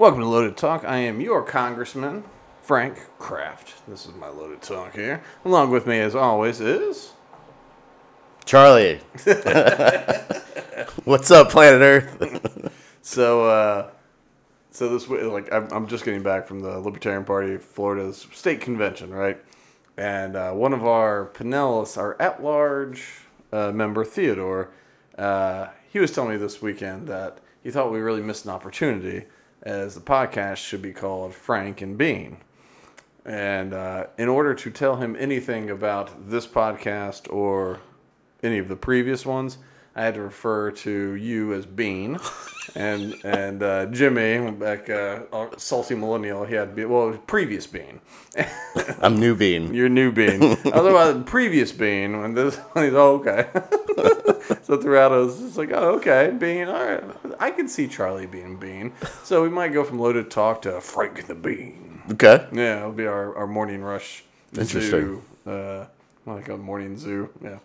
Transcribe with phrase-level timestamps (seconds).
[0.00, 0.82] Welcome to Loaded Talk.
[0.86, 2.24] I am your Congressman,
[2.62, 3.86] Frank Kraft.
[3.86, 5.22] This is my Loaded Talk here.
[5.44, 7.12] Along with me, as always, is.
[8.46, 8.96] Charlie.
[11.04, 12.72] What's up, planet Earth?
[13.02, 13.90] So, uh,
[14.70, 18.26] so this way, like, I'm, I'm just getting back from the Libertarian Party of Florida's
[18.32, 19.36] state convention, right?
[19.98, 23.06] And uh, one of our panelists, our at-large
[23.52, 24.70] uh, member, Theodore,
[25.18, 29.26] uh, he was telling me this weekend that he thought we really missed an opportunity,
[29.62, 32.38] as the podcast should be called Frank and Bean.
[33.24, 37.80] And uh, in order to tell him anything about this podcast or
[38.42, 39.58] any of the previous ones,
[39.94, 42.18] I had to refer to you as Bean,
[42.76, 45.20] and and uh, Jimmy, like uh,
[45.56, 48.00] salty millennial, he had be well previous Bean.
[49.02, 49.74] I'm New Bean.
[49.74, 50.56] You're new Bean.
[50.72, 52.14] Otherwise, previous Bean.
[52.14, 53.48] And this, he's oh okay.
[54.62, 56.68] so throughout, I was just like, oh okay, Bean.
[56.68, 57.04] All right,
[57.40, 58.92] I can see Charlie being Bean.
[59.24, 62.02] So we might go from loaded talk to Frank the Bean.
[62.12, 62.46] Okay.
[62.52, 64.22] Yeah, it'll be our, our morning rush.
[64.56, 64.80] Interesting.
[64.80, 65.86] Zoo, uh,
[66.26, 67.28] like a morning zoo.
[67.42, 67.58] Yeah.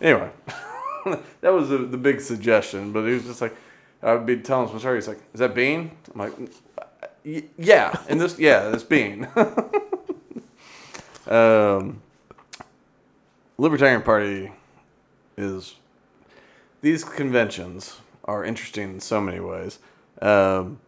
[0.00, 0.30] Anyway,
[1.40, 3.54] that was the, the big suggestion, but he was just like,
[4.02, 5.90] I'd be telling him, sorry, he's like, is that Bean?
[6.12, 6.32] I'm like,
[7.24, 9.28] "Y- yeah, and this, yeah, this Bean.
[11.26, 12.02] um,
[13.58, 14.52] Libertarian Party
[15.36, 15.76] is,
[16.80, 19.78] these conventions are interesting in so many ways.
[20.20, 20.78] Um,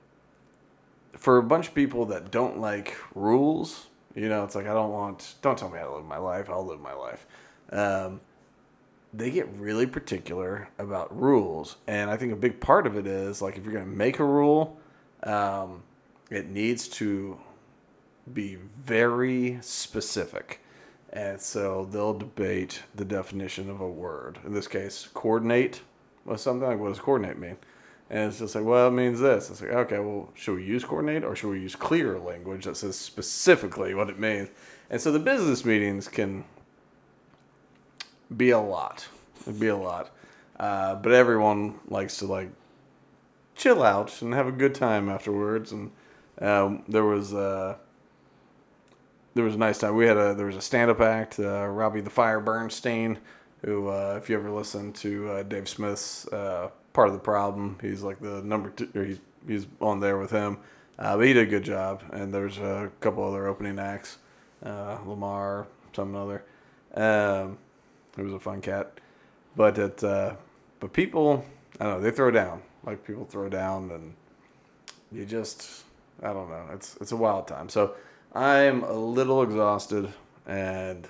[1.17, 4.93] for a bunch of people that don't like rules, you know, it's like I don't
[4.93, 5.35] want.
[5.43, 6.49] Don't tell me how to live my life.
[6.51, 7.27] I'll live my life.
[7.73, 8.21] Um,
[9.17, 13.41] they get really particular about rules, and I think a big part of it is
[13.41, 14.79] like if you're going to make a rule,
[15.23, 15.83] um,
[16.31, 17.39] it needs to
[18.33, 20.61] be very specific.
[21.13, 24.41] And so they'll debate the definition of a word.
[24.45, 25.83] In this case, coordinate
[26.25, 27.57] was something like, what does coordinate mean?
[28.11, 29.49] And it's just like, well, it means this.
[29.49, 32.77] It's like, okay, well, should we use coordinate or should we use clear language that
[32.77, 34.49] says specifically what it means?
[34.91, 36.45] And so the business meetings can
[38.37, 39.07] be a lot.
[39.43, 40.11] It'd be a lot.
[40.59, 42.51] Uh, but everyone likes to like
[43.55, 45.73] chill out and have a good time afterwards.
[45.73, 45.91] And
[46.41, 47.77] um, there was uh,
[49.35, 49.97] there was a nice time.
[49.97, 51.39] We had a there was a stand up act.
[51.39, 53.19] Uh, Robbie the Fire Bernstein,
[53.65, 57.77] who uh, if you ever listen to uh, Dave Smith's uh, part of the problem,
[57.81, 58.89] he's like the number two.
[58.95, 60.59] He's he's on there with him.
[60.97, 62.05] But he did a good job.
[62.13, 64.19] And there's a couple other opening acts.
[64.63, 66.45] Lamar, some other.
[66.95, 67.59] Um,
[68.17, 69.01] he was a fun cat.
[69.57, 70.35] But it, uh,
[70.81, 71.45] but people,
[71.81, 72.63] I don't know, they throw down.
[72.85, 74.15] Like people throw down, and
[75.13, 75.85] you just,
[76.23, 76.67] I don't know.
[76.73, 77.69] It's it's a wild time.
[77.69, 77.95] So
[78.35, 80.13] I'm a little exhausted,
[80.47, 81.07] and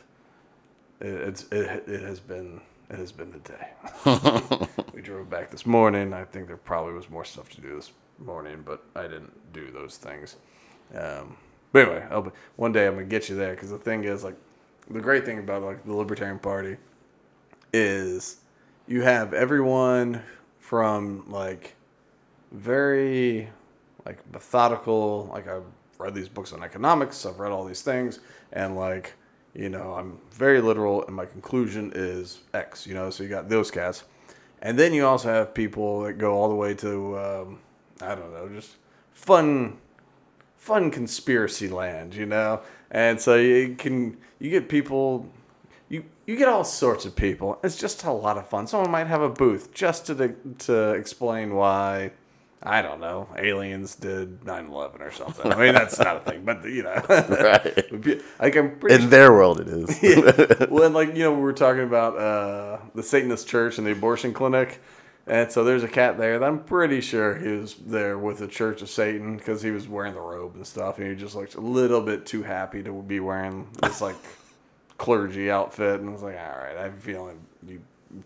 [1.00, 2.60] it, it's it, it has been
[2.90, 4.68] it has been the day.
[4.94, 6.12] we drove back this morning.
[6.12, 9.70] I think there probably was more stuff to do this morning, but I didn't do
[9.70, 10.36] those things.
[10.94, 11.36] Um,
[11.72, 14.22] but anyway, I'll be, one day I'm gonna get you there because the thing is
[14.22, 14.36] like
[14.90, 16.76] the great thing about like the Libertarian Party
[17.74, 18.36] is
[18.86, 20.22] you have everyone
[20.60, 21.74] from like
[22.52, 23.48] very
[24.06, 25.64] like methodical like I've
[25.98, 28.20] read these books on economics, I've read all these things
[28.52, 29.14] and like
[29.54, 33.48] you know, I'm very literal and my conclusion is X, you know, so you got
[33.48, 34.04] those cats.
[34.62, 37.58] And then you also have people that go all the way to um,
[38.00, 38.76] I don't know, just
[39.12, 39.78] fun
[40.56, 42.60] fun conspiracy land, you know?
[42.92, 45.28] And so you can you get people
[46.26, 47.58] you get all sorts of people.
[47.62, 48.66] It's just a lot of fun.
[48.66, 52.12] Someone might have a booth just to to explain why
[52.66, 55.52] I don't know, aliens did 9/11 or something.
[55.52, 58.22] I mean, that's not a thing, but you know, Right.
[58.40, 60.02] like I'm pretty In their world, it is.
[60.02, 60.66] yeah.
[60.70, 63.92] Well, and like you know, we were talking about uh, the Satanist church and the
[63.92, 64.80] abortion clinic,
[65.26, 68.48] and so there's a cat there that I'm pretty sure he was there with the
[68.48, 71.56] Church of Satan because he was wearing the robe and stuff, and he just looked
[71.56, 74.16] a little bit too happy to be wearing this like
[74.98, 77.80] clergy outfit, and I was like, all right, I'm feeling you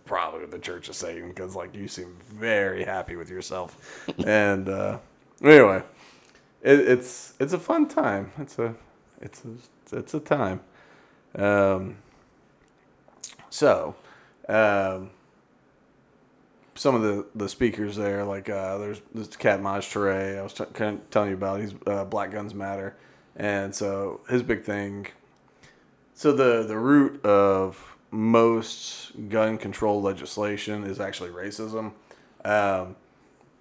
[0.05, 4.69] probably with the Church of Satan because like you seem very happy with yourself, and
[4.69, 4.99] uh,
[5.43, 5.83] anyway,
[6.63, 8.33] it, it's it's a fun time.
[8.39, 8.75] It's a
[9.21, 10.61] it's a, it's a time.
[11.35, 11.97] Um,
[13.51, 13.95] so,
[14.49, 15.11] um,
[16.75, 20.53] some of the, the speakers there, like uh, there's this cat Maj Toure, I was
[20.53, 21.61] t- kind of telling you about.
[21.61, 22.97] He's uh, Black Guns Matter,
[23.37, 25.07] and so his big thing.
[26.19, 31.93] So the the root of most gun control legislation is actually racism.
[32.45, 32.97] Um,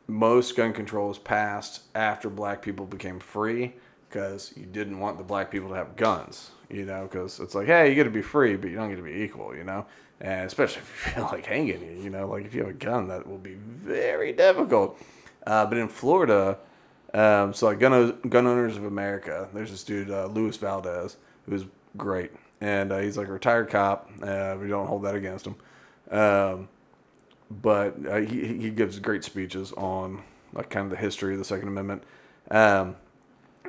[0.08, 3.76] most gun control was passed after black people became free
[4.10, 7.68] because you didn't want the black people to have guns, you know, because it's like,
[7.68, 9.86] hey, you get to be free, but you don't get to be equal, you know,
[10.20, 12.74] and especially if you feel like hanging you, you know, like if you have a
[12.74, 15.00] gun, that will be very difficult.
[15.46, 16.58] Uh, but in Florida,
[17.14, 19.48] Um, so like gun gun owners of America.
[19.54, 21.66] There's this dude uh, Luis Valdes who's
[21.96, 22.32] great,
[22.62, 24.10] and uh, he's like a retired cop.
[24.22, 25.56] Uh, we don't hold that against him.
[26.12, 26.70] Um,
[27.50, 30.24] but uh, he he gives great speeches on
[30.54, 32.04] like kind of the history of the Second Amendment.
[32.52, 32.96] Um,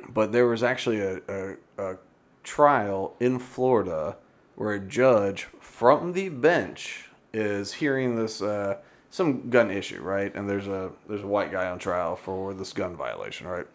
[0.07, 1.97] but there was actually a, a, a
[2.43, 4.17] trial in Florida
[4.55, 8.77] where a judge from the bench is hearing this uh,
[9.09, 10.33] some gun issue, right?
[10.35, 13.67] And there's a there's a white guy on trial for this gun violation, right?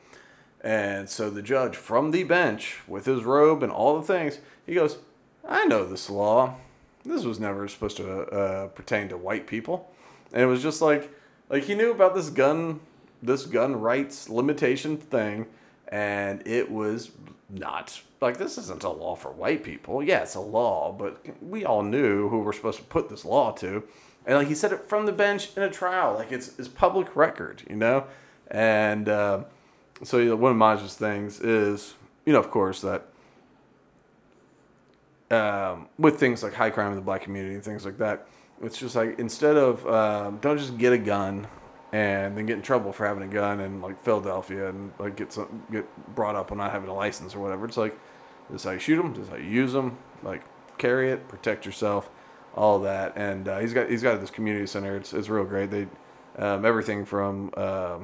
[0.64, 4.74] And so the judge from the bench with his robe and all the things, he
[4.74, 4.98] goes,
[5.46, 6.56] "I know this law.
[7.04, 9.92] This was never supposed to uh, pertain to white people."
[10.32, 11.10] And it was just like
[11.50, 12.80] like he knew about this gun
[13.22, 15.46] this gun rights limitation thing
[15.88, 17.10] and it was
[17.48, 20.02] not like this isn't a law for white people.
[20.02, 23.52] Yeah, it's a law, but we all knew who we're supposed to put this law
[23.52, 23.84] to.
[24.26, 27.14] And like he said it from the bench in a trial, like it's it's public
[27.14, 28.04] record, you know.
[28.50, 29.44] And uh,
[30.06, 33.06] so you know, one of Maj's things is, you know, of course that
[35.30, 38.28] um, with things like high crime in the black community and things like that,
[38.62, 41.46] it's just like instead of um, don't just get a gun
[41.92, 45.32] and then get in trouble for having a gun in like Philadelphia and like get
[45.32, 47.64] some get brought up on not having a license or whatever.
[47.64, 47.96] It's like
[48.50, 50.42] this is how you shoot them, this is how you use them, like
[50.78, 52.10] carry it, protect yourself,
[52.54, 53.16] all that.
[53.16, 54.96] And uh, he's got he's got this community center.
[54.96, 55.70] It's it's real great.
[55.70, 55.86] They
[56.36, 57.98] um, everything from uh,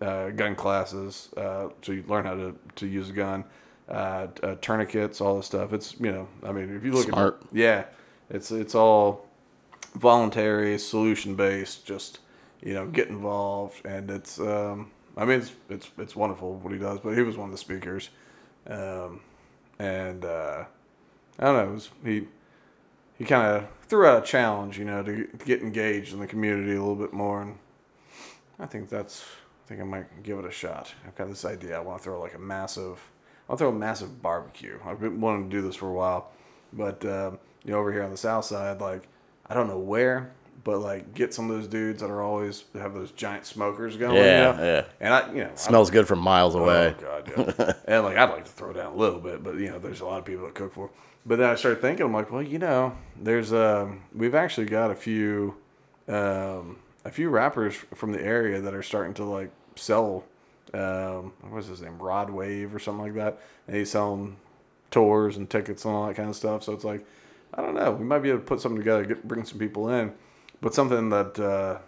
[0.00, 3.44] uh, gun classes, uh, so you learn how to, to use a gun,
[3.88, 5.72] uh, uh, tourniquets, all this stuff.
[5.72, 7.42] It's you know, I mean, if you look Smart.
[7.42, 7.84] at yeah,
[8.30, 9.26] it's it's all
[9.94, 11.86] voluntary, solution based.
[11.86, 12.20] Just
[12.62, 16.78] you know, get involved, and it's um, I mean, it's it's it's wonderful what he
[16.78, 17.00] does.
[17.00, 18.10] But he was one of the speakers,
[18.66, 19.20] um,
[19.78, 20.64] and uh,
[21.38, 22.26] I don't know, it was, he
[23.18, 26.26] he kind of threw out a challenge, you know, to, to get engaged in the
[26.26, 27.58] community a little bit more, and
[28.58, 29.24] I think that's
[29.66, 30.94] I think I might give it a shot.
[31.04, 31.76] I've got this idea.
[31.76, 33.00] I want to throw like a massive,
[33.48, 34.78] I want to throw a massive barbecue.
[34.84, 36.30] I've been wanting to do this for a while,
[36.72, 39.08] but um, you know, over here on the south side, like
[39.48, 40.30] I don't know where,
[40.62, 44.14] but like get some of those dudes that are always have those giant smokers going.
[44.14, 44.64] Yeah, you know?
[44.64, 44.84] yeah.
[45.00, 46.94] And I, you know, I- Smells good from miles away.
[47.00, 47.72] Oh god, yeah.
[47.88, 50.06] and like I'd like to throw down a little bit, but you know, there's a
[50.06, 50.90] lot of people that cook for.
[51.26, 54.92] But then I started thinking, I'm like, well, you know, there's um, we've actually got
[54.92, 55.56] a few,
[56.06, 60.24] um, a few rappers from the area that are starting to like sell,
[60.74, 64.36] um, what was his name, Rod Wave or something like that, and he's selling
[64.90, 66.62] tours and tickets and all that kind of stuff.
[66.62, 67.06] So it's like,
[67.54, 69.88] I don't know, we might be able to put something together, get, bring some people
[69.90, 70.12] in,
[70.60, 71.38] but something that.
[71.38, 71.78] Uh,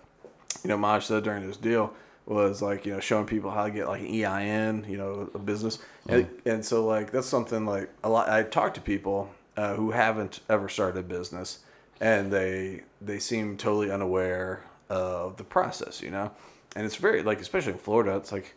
[0.63, 1.93] you know, Maj said during this deal
[2.27, 5.39] was like, you know, showing people how to get like an EIN, you know, a
[5.39, 5.79] business.
[6.09, 9.91] And, and so like, that's something like a lot, I talk to people uh, who
[9.93, 11.61] haven't ever started a business
[12.01, 16.31] and they, they seem totally unaware of the process, you know?
[16.77, 18.55] And it's very like, especially in Florida, it's like,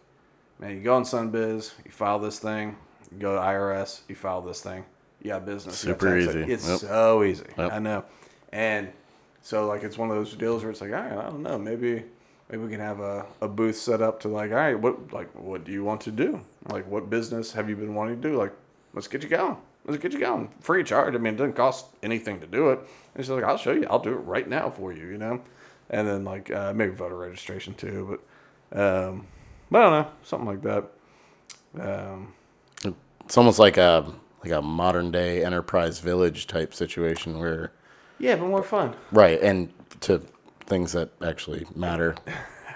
[0.60, 2.76] man, you go on Sunbiz, you file this thing,
[3.12, 4.86] you go to IRS, you file this thing,
[5.22, 5.78] you got business.
[5.78, 6.40] Super easy.
[6.42, 6.80] It's Yep.
[6.80, 7.46] so easy.
[7.58, 7.72] Yep.
[7.72, 8.04] I know.
[8.52, 8.92] And
[9.42, 11.58] so like it's one of those deals where it's like, all right, I don't know,
[11.58, 12.04] maybe
[12.50, 15.34] maybe we can have a, a booth set up to like, all right, what like
[15.34, 16.42] what do you want to do?
[16.70, 18.38] Like what business have you been wanting to do?
[18.38, 18.54] Like,
[18.94, 19.58] let's get you going.
[19.86, 20.52] Let's get you going.
[20.60, 21.16] Free charge.
[21.16, 22.80] I mean, it doesn't cost anything to do it.
[23.16, 23.88] And she's like, I'll show you.
[23.90, 25.42] I'll do it right now for you, you know?
[25.92, 28.18] And then like uh, maybe voter registration too,
[28.72, 28.80] but
[29.10, 29.28] um
[29.70, 30.86] but I don't know, something like that.
[31.80, 32.34] Um
[33.26, 34.12] It's almost like a
[34.44, 37.72] like a modern day enterprise village type situation where
[38.20, 38.96] yeah, but more fun.
[39.12, 39.72] right and
[40.02, 40.22] to
[40.66, 42.16] things that actually matter.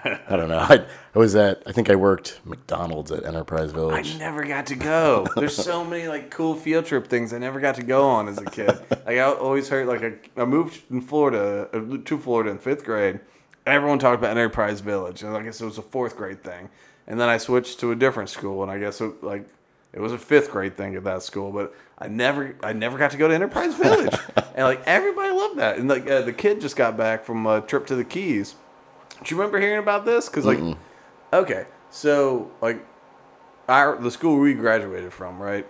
[0.28, 0.58] I don't know.
[0.58, 0.84] I,
[1.14, 4.14] I was at I think I worked McDonald's at Enterprise Village.
[4.14, 5.26] I never got to go.
[5.36, 8.38] There's so many like cool field trip things I never got to go on as
[8.38, 8.78] a kid.
[8.90, 12.84] Like I always heard like I, I moved in Florida uh, to Florida in fifth
[12.84, 13.20] grade.
[13.66, 16.68] Everyone talked about Enterprise Village, and I guess it was a fourth grade thing.
[17.08, 19.46] And then I switched to a different school, and I guess it, like
[19.92, 21.50] it was a fifth grade thing at that school.
[21.50, 24.14] But I never I never got to go to Enterprise Village,
[24.54, 25.78] and like everybody loved that.
[25.78, 28.54] And like uh, the kid just got back from a trip to the Keys.
[29.24, 30.28] Do you remember hearing about this?
[30.28, 30.58] Because like,
[31.32, 32.84] okay, so like
[33.68, 35.66] our the school we graduated from, right?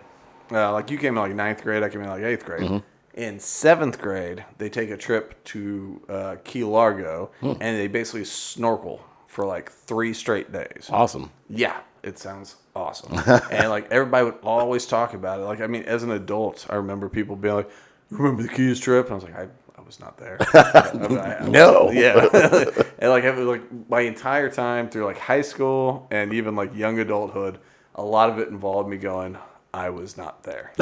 [0.51, 2.83] Uh, like you came in like ninth grade, I came in like eighth grade.
[3.15, 9.01] In seventh grade, they take a trip to uh, Key Largo, and they basically snorkel
[9.27, 10.89] for like three straight days.
[10.93, 11.31] Awesome.
[11.49, 13.19] Yeah, it sounds awesome.
[13.51, 15.45] and like everybody would always talk about it.
[15.45, 17.71] Like I mean, as an adult, I remember people being like,
[18.11, 19.47] "Remember the Keys trip?" And I was like, "I, I
[19.87, 21.91] was not there." I- I- No.
[21.91, 22.27] yeah,
[22.99, 26.99] and like was like my entire time through like high school and even like young
[26.99, 27.59] adulthood,
[27.95, 29.39] a lot of it involved me going,
[29.73, 30.73] "I was not there."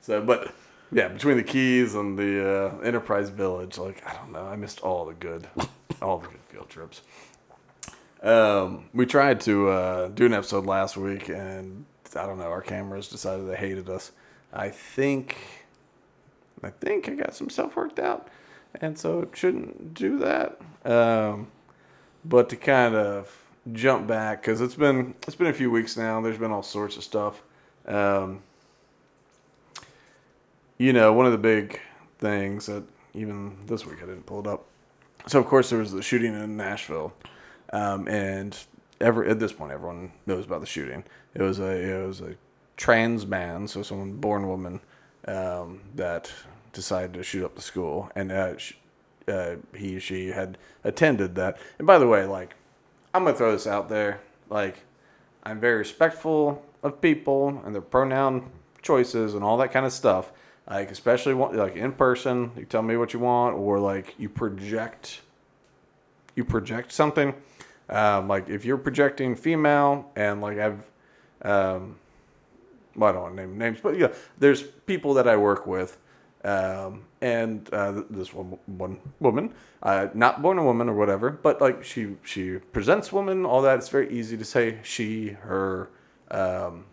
[0.00, 0.52] so, but
[0.92, 4.80] yeah, between the Keys and the uh, Enterprise Village, like I don't know, I missed
[4.80, 5.48] all the good,
[6.02, 7.00] all the good field trips.
[8.22, 11.84] Um, we tried to uh, do an episode last week, and
[12.16, 12.44] I don't know.
[12.44, 14.12] Our cameras decided they hated us.
[14.52, 15.36] I think,
[16.64, 18.28] I think I got some stuff worked out,
[18.80, 20.60] and so it shouldn't do that.
[20.84, 21.48] Um,
[22.24, 26.20] but to kind of jump back because it's been it's been a few weeks now.
[26.20, 27.42] There's been all sorts of stuff.
[27.86, 28.42] Um,
[30.78, 31.80] you know, one of the big
[32.18, 32.82] things that
[33.14, 34.66] even this week I didn't pull it up.
[35.26, 37.14] So of course there was the shooting in Nashville,
[37.72, 38.56] um, and
[39.00, 41.04] ever at this point everyone knows about the shooting.
[41.34, 42.34] It was a it was a
[42.76, 44.80] trans man, so someone born woman,
[45.26, 46.30] um, that
[46.74, 48.74] decided to shoot up the school, and uh, sh-
[49.26, 51.58] uh, he she had attended that.
[51.78, 52.54] And by the way, like
[53.14, 54.82] I'm gonna throw this out there, like
[55.42, 58.50] I'm very respectful of people and their pronoun
[58.82, 60.32] choices and all that kind of stuff.
[60.68, 65.20] Like especially like in person, you tell me what you want, or like you project,
[66.34, 67.34] you project something.
[67.88, 70.82] Um, like if you're projecting female, and like I've,
[71.42, 71.96] um,
[72.96, 75.98] well, I don't want to name names, but yeah, there's people that I work with,
[76.44, 81.60] um, and uh, this one one woman, uh, not born a woman or whatever, but
[81.60, 83.78] like she she presents woman, all that.
[83.78, 85.88] It's very easy to say she, her.
[86.30, 86.84] Um,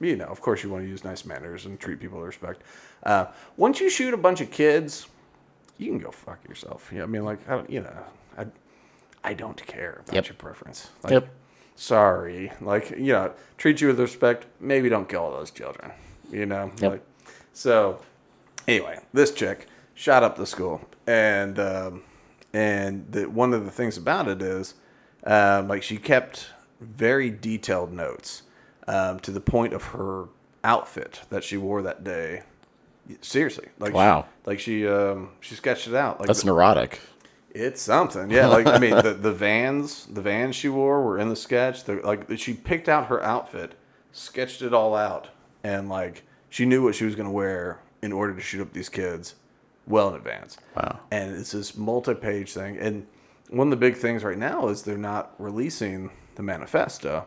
[0.00, 2.62] you know, of course, you want to use nice manners and treat people with respect.
[3.04, 5.06] Uh, once you shoot a bunch of kids,
[5.78, 6.88] you can go fuck yourself.
[6.92, 8.04] You know, I mean, like, I don't, you know,
[8.36, 8.46] I,
[9.22, 10.26] I don't care about Yep.
[10.28, 10.90] your preference.
[11.02, 11.28] Like, Yep.
[11.76, 14.46] Sorry, like, you know, treat you with respect.
[14.60, 15.92] Maybe don't kill all those children.
[16.30, 16.90] You know, Yep.
[16.92, 17.02] like,
[17.52, 18.00] so.
[18.66, 22.02] Anyway, this chick shot up the school, and um,
[22.52, 24.74] and the, one of the things about it is,
[25.24, 26.46] um, like, she kept
[26.80, 28.42] very detailed notes
[28.86, 30.26] um, to the point of her
[30.62, 32.42] outfit that she wore that day.
[33.20, 34.24] Seriously, like Wow.
[34.46, 36.20] like she um, she sketched it out.
[36.20, 37.00] Like That's neurotic.
[37.50, 38.46] it's something, yeah.
[38.46, 41.84] Like I mean, the, the vans, the vans she wore were in the sketch.
[41.84, 43.74] The, like she picked out her outfit,
[44.12, 45.28] sketched it all out,
[45.62, 48.90] and like she knew what she was gonna wear in order to shoot up these
[48.90, 49.34] kids,
[49.86, 50.58] well in advance.
[50.76, 51.00] Wow.
[51.10, 52.76] And it's this multi-page thing.
[52.76, 53.06] And
[53.48, 57.26] one of the big things right now is they're not releasing the manifesto.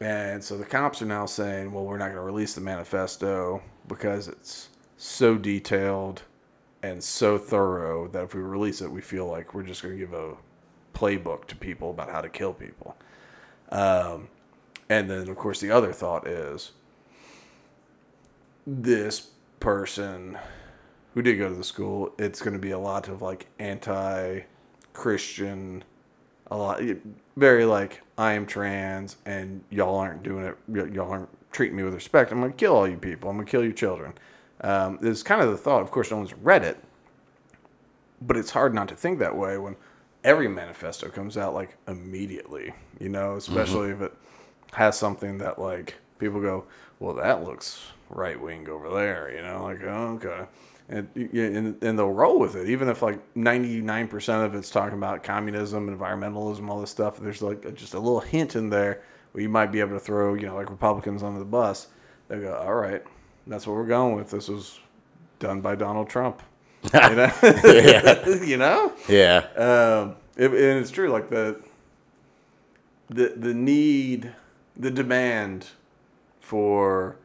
[0.00, 3.62] And so the cops are now saying, well, we're not going to release the manifesto
[3.86, 6.22] because it's so detailed
[6.82, 9.98] and so thorough that if we release it, we feel like we're just going to
[9.98, 10.34] give a
[10.92, 12.96] playbook to people about how to kill people.
[13.70, 14.28] Um,
[14.88, 16.72] and then, of course, the other thought is
[18.66, 19.30] this
[19.64, 20.36] person
[21.14, 24.40] who did go to the school, it's going to be a lot of like anti
[24.92, 25.82] Christian,
[26.50, 26.82] a lot,
[27.36, 31.82] very like, I am trans and y'all aren't doing it, y- y'all aren't treating me
[31.82, 32.30] with respect.
[32.30, 33.30] I'm going to kill all you people.
[33.30, 34.12] I'm going to kill your children.
[34.60, 35.80] Um, it's kind of the thought.
[35.80, 36.78] Of course, no one's read it,
[38.20, 39.76] but it's hard not to think that way when
[40.24, 44.12] every manifesto comes out like immediately, you know, especially if it
[44.74, 46.64] has something that like people go,
[47.00, 50.46] well, that looks right wing over there, you know, like, oh, okay.
[50.88, 54.98] And, yeah, and, and they'll roll with it, even if like 99% of it's talking
[54.98, 57.18] about communism, environmentalism, all this stuff.
[57.18, 60.00] There's like a, just a little hint in there where you might be able to
[60.00, 61.88] throw, you know, like Republicans under the bus.
[62.28, 63.02] They go, all right,
[63.46, 64.30] that's what we're going with.
[64.30, 64.78] This was
[65.38, 66.42] done by Donald Trump.
[66.92, 67.32] You know?
[68.44, 68.92] you know?
[69.08, 69.38] Yeah.
[69.56, 71.08] Um, it, and it's true.
[71.08, 71.60] Like the
[73.08, 74.32] the the need,
[74.76, 75.68] the demand
[76.40, 77.16] for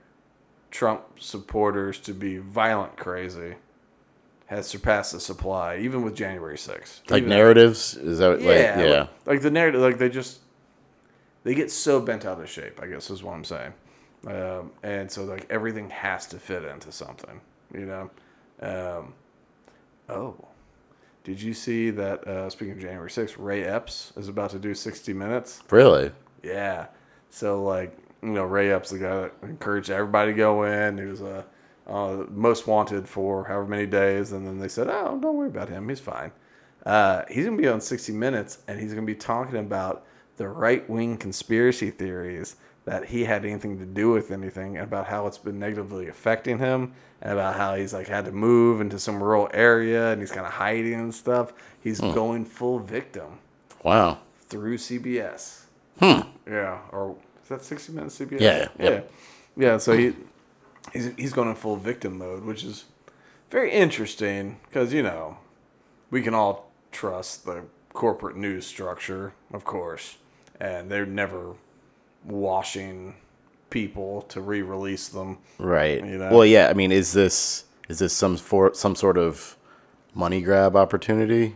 [0.71, 3.55] Trump supporters to be violent crazy
[4.49, 7.01] has surpassed the supply, even with January 6th.
[7.09, 7.95] Like Even- narratives?
[7.95, 8.57] Is that yeah, like
[8.88, 8.99] yeah?
[8.99, 10.39] Like, like the narrative, like they just
[11.43, 12.81] they get so bent out of shape.
[12.81, 13.73] I guess is what I'm saying.
[14.27, 17.39] Um, and so like everything has to fit into something,
[17.73, 18.09] you know.
[18.61, 19.13] Um,
[20.09, 20.35] oh,
[21.23, 22.27] did you see that?
[22.27, 25.61] Uh, speaking of January 6th, Ray Epps is about to do 60 Minutes.
[25.69, 26.11] Really?
[26.41, 26.88] Yeah.
[27.29, 30.97] So like you know Ray Epps, the guy that encouraged everybody to go in.
[30.97, 31.43] He was uh,
[31.88, 35.69] uh, most wanted for however many days, and then they said, "Oh, don't worry about
[35.69, 35.88] him.
[35.89, 36.31] He's fine."
[36.85, 40.05] Uh, he's gonna be on 60 Minutes, and he's gonna be talking about
[40.38, 45.05] the right wing conspiracy theories that he had anything to do with anything, and about
[45.05, 48.97] how it's been negatively affecting him, and about how he's like had to move into
[48.97, 51.51] some rural area and he's kind of hiding and stuff.
[51.81, 53.39] He's going full victim
[53.83, 54.19] Wow.
[54.47, 55.63] through CBS.
[55.99, 56.21] Hmm.
[56.49, 57.15] Yeah, or
[57.50, 58.39] is that 60 Minutes CBS?
[58.39, 59.12] Yeah, yeah, yep.
[59.58, 59.77] yeah.
[59.77, 60.13] So he
[60.94, 62.86] he's he's going in full victim mode, which is
[63.50, 65.38] very interesting because you know
[66.12, 67.63] we can all trust the
[67.94, 70.18] corporate news structure, of course,
[70.60, 71.56] and they're never
[72.24, 73.15] washing
[73.72, 75.38] people to re-release them.
[75.58, 76.03] Right.
[76.03, 76.29] You know?
[76.32, 76.68] Well, yeah.
[76.70, 79.58] I mean, is this is this some for some sort of
[80.13, 81.56] money grab opportunity?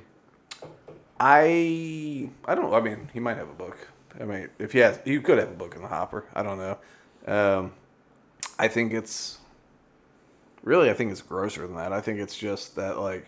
[1.20, 2.74] I I don't.
[2.74, 3.90] I mean, he might have a book.
[4.20, 6.26] I mean, if he has, he could have a book in the hopper.
[6.34, 6.78] I don't know.
[7.26, 7.74] Um,
[8.60, 9.40] I think it's
[10.62, 10.90] really.
[10.90, 11.94] I think it's grosser than that.
[11.94, 13.28] I think it's just that like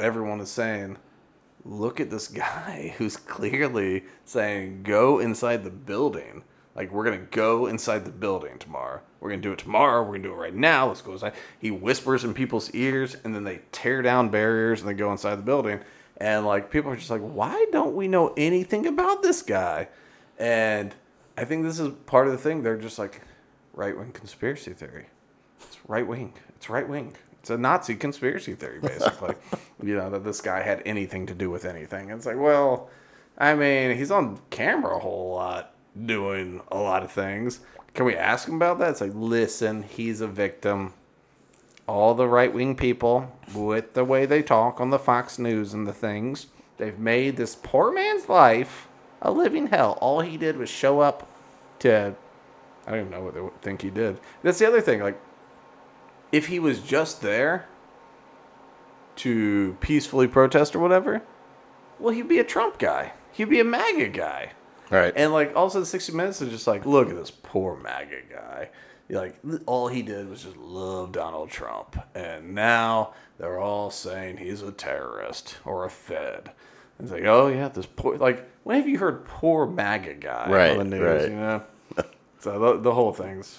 [0.00, 0.98] everyone is saying,
[1.64, 6.44] look at this guy who's clearly saying go inside the building.
[6.74, 9.00] Like we're gonna go inside the building tomorrow.
[9.20, 10.02] We're gonna do it tomorrow.
[10.02, 10.88] We're gonna do it right now.
[10.88, 11.32] Let's go inside.
[11.58, 15.36] He whispers in people's ears, and then they tear down barriers and they go inside
[15.36, 15.80] the building.
[16.18, 19.88] And like people are just like, why don't we know anything about this guy?
[20.38, 20.94] And
[21.36, 22.62] I think this is part of the thing.
[22.62, 23.22] They're just like
[23.72, 25.06] right wing conspiracy theory.
[25.60, 26.34] It's right wing.
[26.56, 27.14] It's right wing.
[27.40, 29.34] It's a Nazi conspiracy theory, basically.
[29.82, 32.10] you know that this guy had anything to do with anything.
[32.10, 32.90] It's like, well,
[33.38, 35.74] I mean, he's on camera a whole lot
[36.04, 37.60] doing a lot of things.
[37.94, 38.90] Can we ask him about that?
[38.90, 40.92] It's like, listen, he's a victim.
[41.86, 45.86] All the right wing people, with the way they talk on the Fox News and
[45.86, 48.85] the things, they've made this poor man's life
[49.22, 49.98] a living hell.
[50.00, 51.28] All he did was show up
[51.80, 52.14] to,
[52.86, 54.18] I don't even know what they think he did.
[54.42, 55.00] That's the other thing.
[55.00, 55.20] Like,
[56.32, 57.66] if he was just there
[59.16, 61.22] to peacefully protest or whatever,
[61.98, 63.12] well, he'd be a Trump guy.
[63.32, 64.52] He'd be a MAGA guy.
[64.90, 65.12] Right.
[65.16, 68.70] And like also the 60 Minutes is just like, look at this poor MAGA guy.
[69.08, 74.62] Like all he did was just love Donald Trump, and now they're all saying he's
[74.62, 76.50] a terrorist or a Fed.
[77.00, 78.16] It's like, oh yeah, this poor.
[78.16, 81.00] Like, when have you heard poor MAGA guy Right, on the news?
[81.22, 81.30] right.
[81.30, 81.62] You know.
[82.40, 83.58] so the, the whole thing's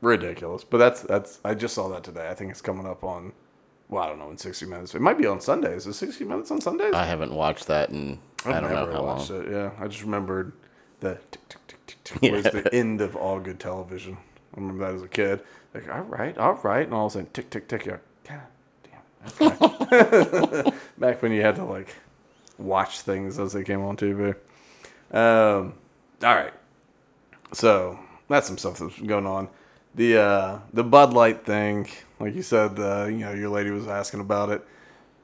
[0.00, 0.64] ridiculous.
[0.64, 1.40] But that's that's.
[1.44, 2.28] I just saw that today.
[2.28, 3.32] I think it's coming up on.
[3.88, 4.94] Well, I don't know in 60 Minutes.
[4.94, 5.86] It might be on Sundays.
[5.86, 6.94] Is 60 Minutes on Sundays?
[6.94, 9.42] I haven't watched that in I I've don't know never how watched long.
[9.44, 9.50] it.
[9.52, 10.52] Yeah, I just remembered
[11.00, 12.32] the tick tick tick tick tick Yeah.
[12.32, 14.16] was the end of all good television.
[14.56, 15.42] I remember that as a kid.
[15.74, 17.84] Like, all right, all right, and all of a sudden, tick tick tick.
[17.84, 18.40] You're like, God
[19.40, 19.52] damn.
[19.52, 20.70] Okay.
[20.98, 21.94] Back when you had to like
[22.58, 24.34] watch things as they came on TV.
[25.10, 25.74] Um,
[26.22, 26.52] all right,
[27.52, 29.48] so that's some stuff that's going on.
[29.94, 31.88] The uh, the Bud Light thing,
[32.18, 34.66] like you said, uh, you know, your lady was asking about it.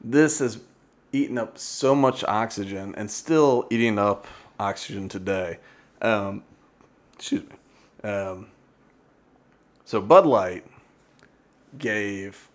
[0.02, 0.60] This has
[1.12, 4.26] eaten up so much oxygen and still eating up
[4.58, 5.58] oxygen today.
[6.00, 6.44] Um,
[7.14, 8.08] excuse me.
[8.08, 8.46] Um,
[9.84, 10.64] so Bud Light
[11.78, 12.48] gave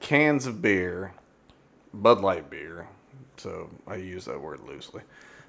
[0.00, 1.12] cans of beer,
[1.92, 2.86] Bud Light beer.
[3.40, 5.02] So I use that word loosely.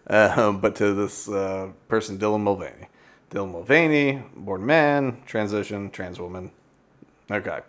[0.07, 2.87] Um, but to this uh, person, Dylan Mulvaney.
[3.29, 6.51] Dylan Mulvaney, born man, transition, trans woman.
[7.29, 7.59] Okay.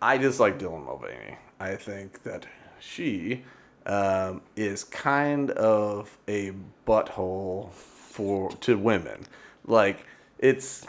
[0.00, 1.38] I dislike Dylan Mulvaney.
[1.58, 2.46] I think that
[2.78, 3.42] she
[3.86, 6.52] um, is kind of a
[6.86, 9.26] butthole for to women.
[9.64, 10.06] Like
[10.38, 10.86] it's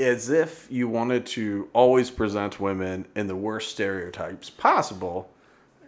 [0.00, 5.30] as if you wanted to always present women in the worst stereotypes possible.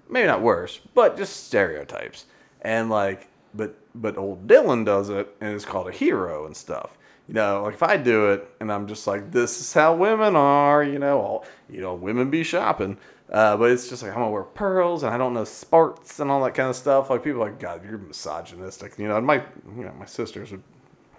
[0.08, 2.26] Maybe not worse, but just stereotypes.
[2.62, 6.96] And like, but but old Dylan does it and it's called a hero and stuff.
[7.28, 10.36] You know, like if I do it and I'm just like, this is how women
[10.36, 10.82] are.
[10.84, 12.98] You know, all you know, women be shopping.
[13.30, 16.30] Uh, but it's just like I'm gonna wear pearls and I don't know sports and
[16.30, 17.10] all that kind of stuff.
[17.10, 18.98] Like people are like, God, you're misogynistic.
[18.98, 19.42] You know, and my
[19.76, 20.62] you know my sisters would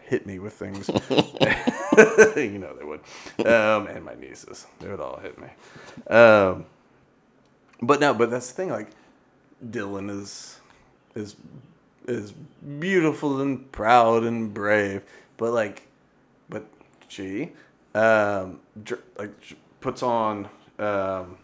[0.02, 0.90] hit me with things.
[2.38, 3.02] you know they would,
[3.46, 5.48] um, and my nieces they would all hit me.
[6.10, 6.66] Um,
[7.82, 8.70] but no, but that's the thing.
[8.70, 8.90] Like
[9.66, 10.60] Dylan is
[11.16, 11.36] is
[12.08, 12.32] is
[12.80, 15.02] beautiful and proud and brave,
[15.38, 15.84] but like,
[16.50, 16.66] but
[17.08, 17.52] she
[17.96, 19.32] um, dr- like
[19.82, 20.46] puts on
[20.80, 21.38] um,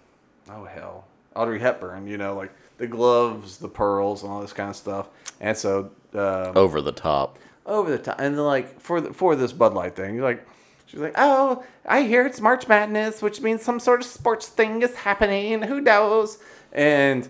[0.49, 2.07] oh hell, Audrey Hepburn.
[2.07, 5.09] You know, like the gloves, the pearls, and all this kind of stuff.
[5.41, 7.39] And so um, Over the top.
[7.65, 10.47] over the top, and then like for the, for this Bud Light thing, you're like,
[10.93, 14.83] she's like, oh, I hear it's March Madness, which means some sort of sports thing
[14.83, 15.63] is happening.
[15.63, 16.37] Who knows?
[16.71, 17.27] And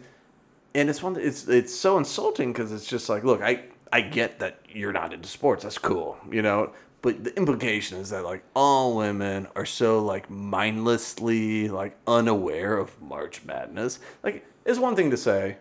[0.75, 4.39] and it's one it's it's so insulting because it's just like, look, I I get
[4.39, 5.63] that you're not into sports.
[5.63, 6.73] That's cool, you know.
[7.01, 13.01] But the implication is that like all women are so like mindlessly like unaware of
[13.01, 13.99] March Madness.
[14.23, 15.57] Like, it's one thing to say,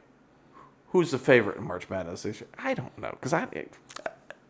[0.90, 2.26] who's the favorite in March Madness?
[2.58, 3.46] I don't know because I,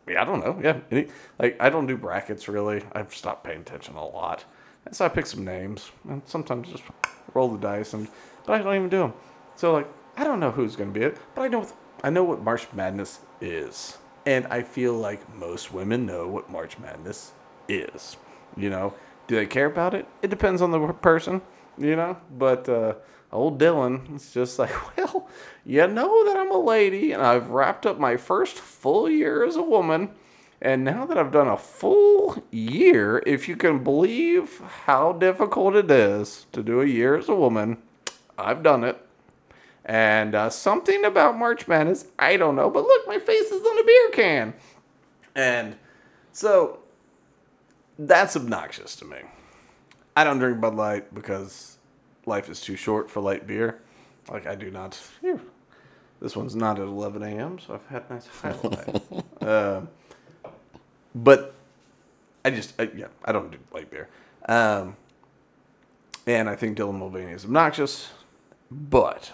[0.09, 0.59] yeah, I don't know.
[0.63, 2.83] Yeah, Any, like I don't do brackets really.
[2.93, 4.45] I've stopped paying attention a lot,
[4.85, 6.83] and so I pick some names and sometimes just
[7.35, 8.09] roll the dice and,
[8.47, 9.13] but I don't even do them.
[9.57, 11.67] So like I don't know who's gonna be it, but I know
[12.03, 16.79] I know what March Madness is, and I feel like most women know what March
[16.79, 17.33] Madness
[17.69, 18.17] is.
[18.57, 18.95] You know,
[19.29, 20.07] do they care about it?
[20.21, 21.43] It depends on the person.
[21.79, 22.69] You know, but.
[22.69, 22.95] uh
[23.33, 25.29] old Dylan is just like, well,
[25.65, 29.57] you know that I'm a lady and I've wrapped up my first full year as
[29.57, 30.11] a woman.
[30.61, 35.91] And now that I've done a full year, if you can believe how difficult it
[35.91, 37.79] is to do a year as a woman,
[38.39, 39.05] I've done it.
[39.85, 43.79] And uh, something about March Madness, I don't know, but look, my face is on
[43.79, 44.55] a beer can.
[45.35, 45.77] And
[46.31, 46.79] so
[47.99, 49.19] that's obnoxious to me.
[50.17, 51.72] I don't drink Bud Light because
[52.27, 53.81] life is too short for light beer.
[54.31, 54.95] Like I do not.
[54.95, 55.41] Phew.
[56.21, 59.03] This one's not at 11 a.m., so I've had a nice highlight.
[59.43, 59.81] uh,
[61.17, 61.55] but
[62.45, 64.09] I just, I, yeah, I don't do light beer.
[64.47, 64.97] Um,
[66.25, 68.13] and I think Dylan Mulvaney is obnoxious.
[68.71, 69.33] But,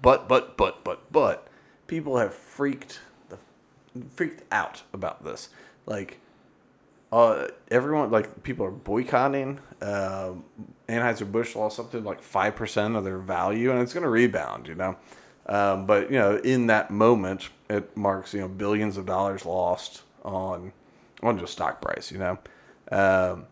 [0.00, 1.48] but, but, but, but, but,
[1.86, 3.38] people have freaked the
[4.14, 5.50] freaked out about this.
[5.84, 6.20] Like,
[7.12, 9.60] uh, everyone, like, people are boycotting.
[9.80, 10.44] Um,
[10.88, 14.68] Anheuser Busch lost something like five percent of their value, and it's going to rebound.
[14.68, 14.96] You know,
[15.46, 20.02] um, but you know, in that moment, it marks you know billions of dollars lost
[20.24, 20.72] on
[21.22, 22.10] on just stock price.
[22.10, 22.38] You know.
[22.90, 23.46] Um,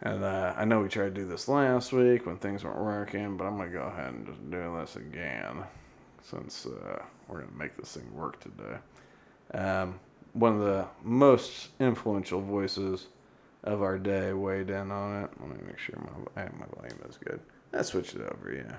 [0.00, 3.36] and uh, I know we tried to do this last week when things weren't working,
[3.36, 5.64] but I'm going to go ahead and just do this again
[6.22, 8.78] since uh, we're going to make this thing work today.
[9.54, 9.98] Um,
[10.38, 13.06] one of the most influential voices
[13.64, 15.30] of our day weighed in on it.
[15.40, 15.96] Let me make sure
[16.36, 17.40] my, my volume is good.
[17.72, 18.76] I switched it over, yeah.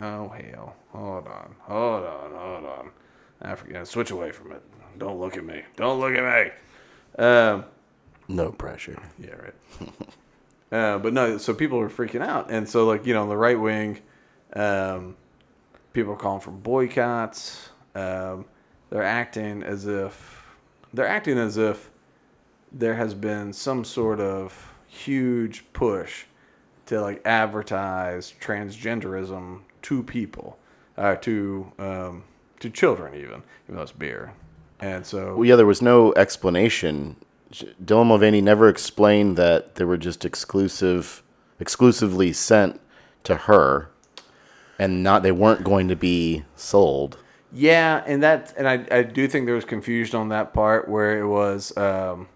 [0.00, 0.76] Oh, hell.
[0.92, 1.54] Hold on.
[1.60, 2.30] Hold on.
[2.32, 2.90] Hold on.
[3.42, 3.86] I forget.
[3.88, 4.62] Switch away from it.
[4.98, 5.62] Don't look at me.
[5.76, 7.24] Don't look at me.
[7.24, 7.64] Um,
[8.28, 9.00] No pressure.
[9.18, 9.54] yeah, right.
[10.72, 13.58] uh, but no, so people are freaking out, and so like you know, the right
[13.58, 13.98] wing,
[14.54, 15.16] um,
[15.92, 17.70] people are calling for boycotts.
[17.94, 18.44] Um,
[18.90, 20.44] they're acting as if
[20.92, 21.90] they're acting as if
[22.72, 26.24] there has been some sort of huge push
[26.86, 30.58] to like advertise transgenderism to people,
[30.96, 32.24] uh, to um,
[32.60, 34.32] to children even, even though it's beer,
[34.80, 37.16] and so Well, yeah, there was no explanation.
[37.52, 41.22] Dylan Mulvaney never explained that they were just exclusive,
[41.60, 42.80] exclusively sent
[43.24, 43.90] to her,
[44.78, 47.18] and not they weren't going to be sold.
[47.52, 51.18] Yeah, and that and I, I do think there was confusion on that part where
[51.18, 52.28] it was um,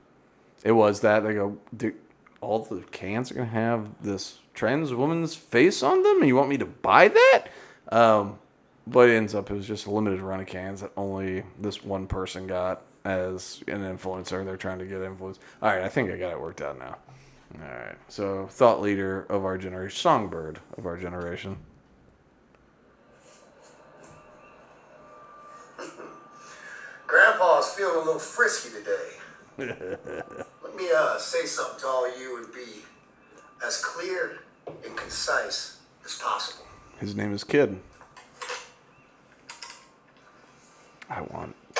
[0.65, 1.95] it was that they go "Do-
[2.41, 6.49] all the cans are gonna have this trans woman's face on them and you want
[6.49, 7.45] me to buy that?
[7.91, 8.39] Um,
[8.87, 11.85] but it ends up it was just a limited run of cans that only this
[11.85, 14.45] one person got as an influencer.
[14.45, 15.39] They're trying to get influence.
[15.61, 16.97] All right, I think I got it worked out now.
[17.55, 21.59] All right, so thought leader of our generation, songbird of our generation.
[27.13, 29.59] Grandpa's feeling a little frisky today.
[30.65, 32.81] Let me uh, say something to all of you and be
[33.63, 36.65] as clear and concise as possible.
[37.01, 37.79] His name is Kid.
[41.11, 41.55] I want.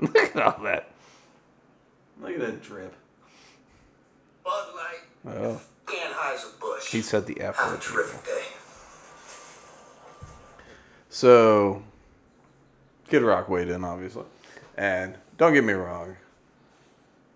[0.00, 0.90] Look at all that.
[2.20, 2.96] Look at that drip.
[4.44, 5.02] Bud Light,
[5.36, 6.90] Oh, Anheuser-Busch.
[6.90, 8.42] he said the F Have a terrific day.
[11.16, 11.82] So,
[13.08, 14.24] Kid Rock weighed in, obviously.
[14.76, 16.18] And don't get me wrong,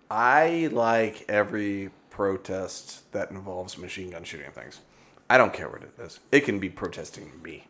[0.07, 4.81] I like every protest that involves machine gun shooting things.
[5.31, 6.19] I don't care what it is.
[6.31, 7.65] It can be protesting me.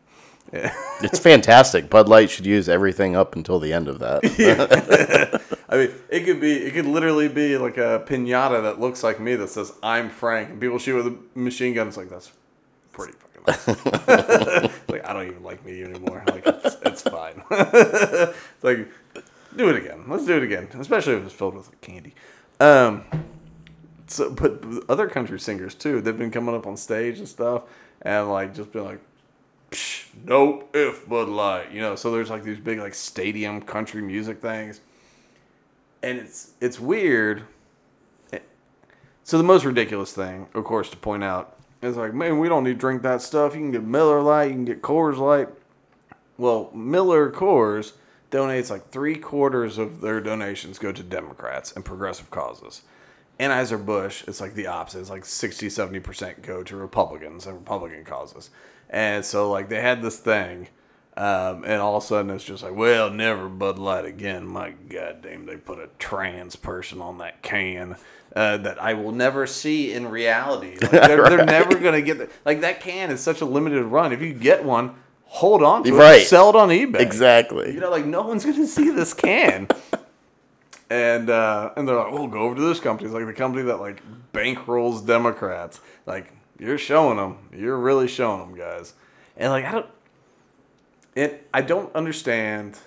[1.02, 1.88] It's fantastic.
[1.88, 5.40] Bud Light should use everything up until the end of that.
[5.70, 9.18] I mean, it could be, it could literally be like a pinata that looks like
[9.18, 11.88] me that says "I'm Frank," and people shoot with a machine gun.
[11.88, 12.32] It's like that's
[12.92, 13.14] pretty
[14.88, 16.22] Like I don't even like me anymore.
[16.26, 17.42] Like it's, it's fine.
[17.50, 18.88] it's like
[19.56, 20.04] do it again.
[20.06, 22.14] Let's do it again, especially if it's filled with candy.
[22.60, 23.04] Um,
[24.06, 27.62] so, but other country singers too, they've been coming up on stage and stuff,
[28.02, 29.00] and like just been like,
[30.24, 31.96] nope, if Bud Light, you know.
[31.96, 34.80] So there's like these big like stadium country music things,
[36.02, 37.44] and it's it's weird.
[39.24, 42.64] So the most ridiculous thing, of course, to point out is like, man, we don't
[42.64, 43.54] need to drink that stuff.
[43.54, 45.48] You can get Miller Lite, you can get Coors Light.
[46.38, 47.92] Well, Miller Coors
[48.30, 52.82] donates like three quarters of their donations go to Democrats and progressive causes.
[53.38, 55.00] Anheuser Busch, it's like the opposite.
[55.00, 58.50] It's like 60, 70% go to Republicans and Republican causes.
[58.88, 60.68] And so, like, they had this thing,
[61.16, 64.46] um, and all of a sudden it's just like, well, never Bud Light again.
[64.46, 67.96] My goddamn, they put a trans person on that can
[68.34, 70.76] uh, that I will never see in reality.
[70.82, 73.84] Like, they're, they're never going to get the, like that can is such a limited
[73.84, 74.12] run.
[74.12, 77.00] If you get one, hold on to it, sell it on eBay.
[77.00, 77.72] exactly.
[77.72, 79.68] You know, like no one's gonna see this can.
[80.90, 83.06] and uh, and they're like, we'll go over to this company.
[83.06, 85.80] It's like the company that like bankrolls Democrats.
[86.04, 88.92] Like you're showing them, you're really showing them, guys.
[89.36, 89.86] And like I don't,
[91.14, 92.78] it I don't understand.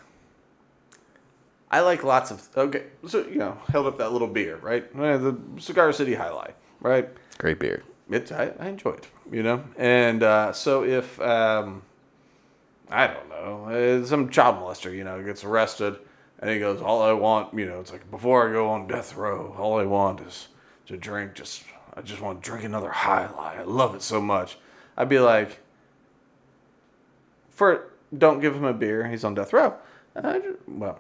[1.75, 4.85] I like lots of okay, so you know, held up that little beer, right?
[4.97, 7.09] Eh, The Cigar City High Life, right?
[7.38, 7.83] Great beer.
[8.09, 9.61] it I, I enjoy it, you know.
[9.75, 11.81] And uh, so if um,
[12.89, 15.97] I don't know, uh, some child molester, you know, gets arrested,
[16.39, 19.17] and he goes, all I want, you know, it's like before I go on death
[19.17, 20.47] row, all I want is
[20.85, 21.33] to drink.
[21.33, 23.59] Just I just want to drink another High Life.
[23.59, 24.57] I love it so much.
[24.95, 25.59] I'd be like,
[27.49, 29.09] for don't give him a beer.
[29.09, 29.73] He's on death row.
[30.69, 30.99] Well,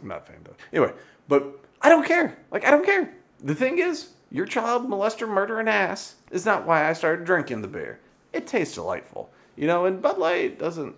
[0.00, 0.56] I'm not a fan of.
[0.72, 0.92] Anyway,
[1.28, 2.38] but I don't care.
[2.50, 3.14] Like I don't care.
[3.42, 7.68] The thing is, your child molester, murdering ass is not why I started drinking the
[7.68, 8.00] beer.
[8.32, 9.84] It tastes delightful, you know.
[9.84, 10.96] And Bud Light doesn't.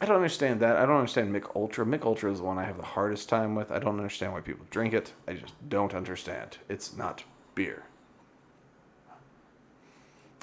[0.00, 0.76] I don't understand that.
[0.76, 1.86] I don't understand Mich Ultra.
[1.86, 3.70] Mich Ultra is the one I have the hardest time with.
[3.70, 5.12] I don't understand why people drink it.
[5.28, 6.58] I just don't understand.
[6.68, 7.84] It's not beer.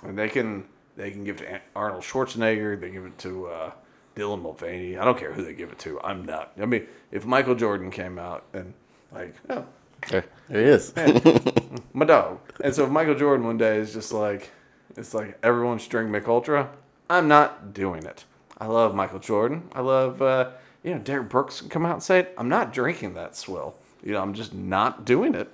[0.04, 2.80] And they can they can give it to Arnold Schwarzenegger.
[2.80, 3.72] They give it to uh,
[4.20, 4.98] Dylan Mulvaney.
[4.98, 6.00] I don't care who they give it to.
[6.02, 6.52] I'm not.
[6.62, 8.74] I mean, if Michael Jordan came out and
[9.12, 9.66] like, oh,
[10.10, 10.94] There, he is.
[11.94, 12.40] my dog.
[12.64, 14.52] And so if Michael Jordan one day is just like,
[14.98, 16.70] it's like everyone should drink Mich Ultra.
[17.10, 18.26] I'm not doing it.
[18.58, 19.70] I love Michael Jordan.
[19.74, 20.52] I love, uh,
[20.84, 22.34] you know, Derrick Brooks can come out and say it.
[22.38, 23.76] I'm not drinking that swill.
[24.04, 25.52] You know, I'm just not doing it.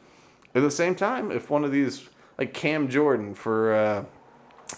[0.54, 4.06] At the same time, if one of these, like Cam Jordan for uh,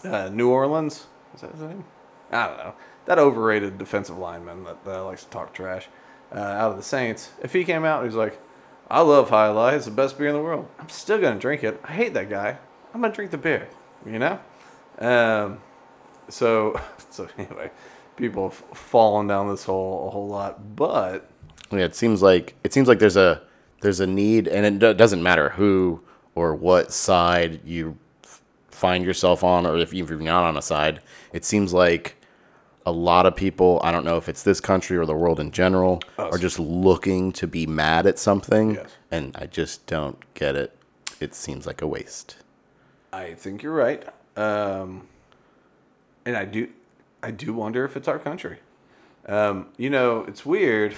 [0.04, 1.86] uh, New Orleans, is that his name?
[2.32, 2.73] I don't know.
[3.08, 5.88] That overrated defensive lineman that, that likes to talk trash
[6.34, 7.32] uh, out of the Saints.
[7.41, 8.39] If he came out and he's like,
[8.89, 9.76] I love High Life.
[9.76, 10.67] It's the best beer in the world.
[10.80, 11.80] I'm still gonna drink it.
[11.84, 12.58] I hate that guy.
[12.93, 13.67] I'm gonna drink the beer.
[14.06, 14.39] You know.
[15.00, 15.60] Um.
[16.30, 17.72] So so anyway,
[18.15, 21.30] people have fallen down this hole a whole lot, but
[21.72, 23.41] Yeah, it seems like it seems like there's a
[23.82, 26.02] there's a need, and it do- doesn't matter who
[26.36, 27.98] or what side you
[28.70, 31.02] find yourself on, or if you're not on a side.
[31.34, 32.15] It seems like
[32.88, 33.82] a lot of people.
[33.84, 37.34] I don't know if it's this country or the world in general, are just looking
[37.34, 38.89] to be mad at something, Yes.
[39.12, 40.73] and I just don't get it.
[41.19, 42.38] It seems like a waste.
[43.12, 44.08] I think you're right.
[44.38, 45.08] Um.
[46.26, 46.69] And I do,
[47.23, 48.60] I do wonder if it's our country.
[49.28, 49.67] Um.
[49.78, 50.95] You know, it's weird.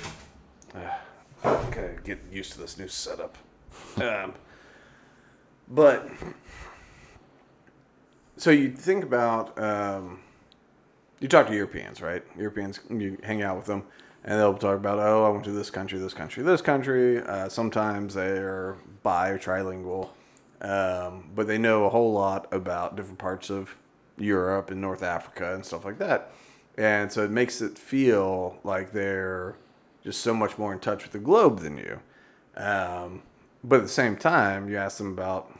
[0.76, 0.92] Uh,
[1.44, 3.36] gotta get used to this new setup.
[3.98, 4.34] Um.
[5.68, 6.08] But
[8.38, 10.20] so you think about um,
[11.20, 12.24] you talk to Europeans, right?
[12.38, 13.84] Europeans, you hang out with them,
[14.24, 17.22] and they'll talk about, oh, I went to this country, this country, this country.
[17.22, 20.10] Uh, sometimes they're bi or trilingual,
[20.62, 23.76] um, but they know a whole lot about different parts of
[24.18, 26.32] Europe and North Africa and stuff like that.
[26.78, 29.56] And so it makes it feel like they're
[30.04, 32.00] just so much more in touch with the globe than you.
[32.56, 33.24] Um,
[33.64, 35.54] but at the same time, you ask them about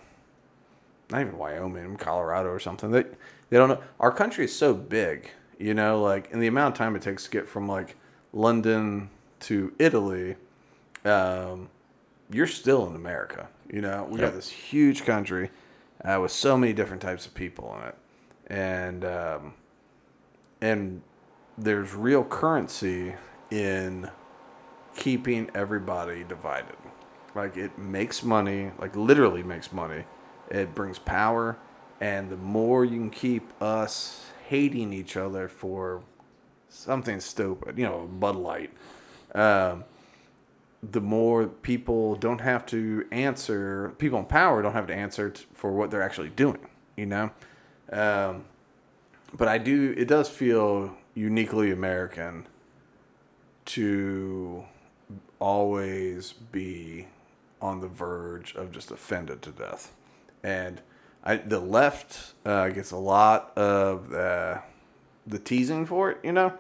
[1.10, 2.92] not even Wyoming, Colorado or something.
[2.92, 3.04] They
[3.50, 3.82] they don't know.
[4.00, 7.26] Our country is so big, you know, like in the amount of time it takes
[7.26, 7.96] to get from like
[8.34, 9.10] London
[9.42, 10.36] to Italy,
[11.06, 11.70] um,
[12.32, 13.50] you're still in America.
[13.72, 15.52] You know, we got this huge country
[16.04, 17.96] uh, with so many different types of people in it,
[18.48, 19.54] and um,
[20.62, 21.02] and
[21.58, 23.14] there's real currency
[23.52, 24.10] in
[24.96, 26.76] keeping everybody divided.
[27.36, 30.06] Like it makes money, like literally makes money.
[30.50, 31.58] It brings power,
[32.00, 36.02] and the more you can keep us hating each other for
[36.70, 38.72] something stupid, you know, Bud Light,
[39.36, 39.84] um,
[40.82, 43.94] the more people don't have to answer.
[44.00, 46.68] People in power don't have to answer t- for what they're actually doing.
[46.96, 47.32] You know.
[47.92, 48.46] Um,
[49.38, 49.94] but I do.
[49.96, 52.48] It does feel uniquely American
[53.66, 54.64] to
[55.40, 57.08] always be
[57.62, 59.94] on the verge of just offended to death,
[60.44, 60.82] and
[61.24, 64.62] I the left uh, gets a lot of the
[65.28, 66.54] the teasing for it, you know,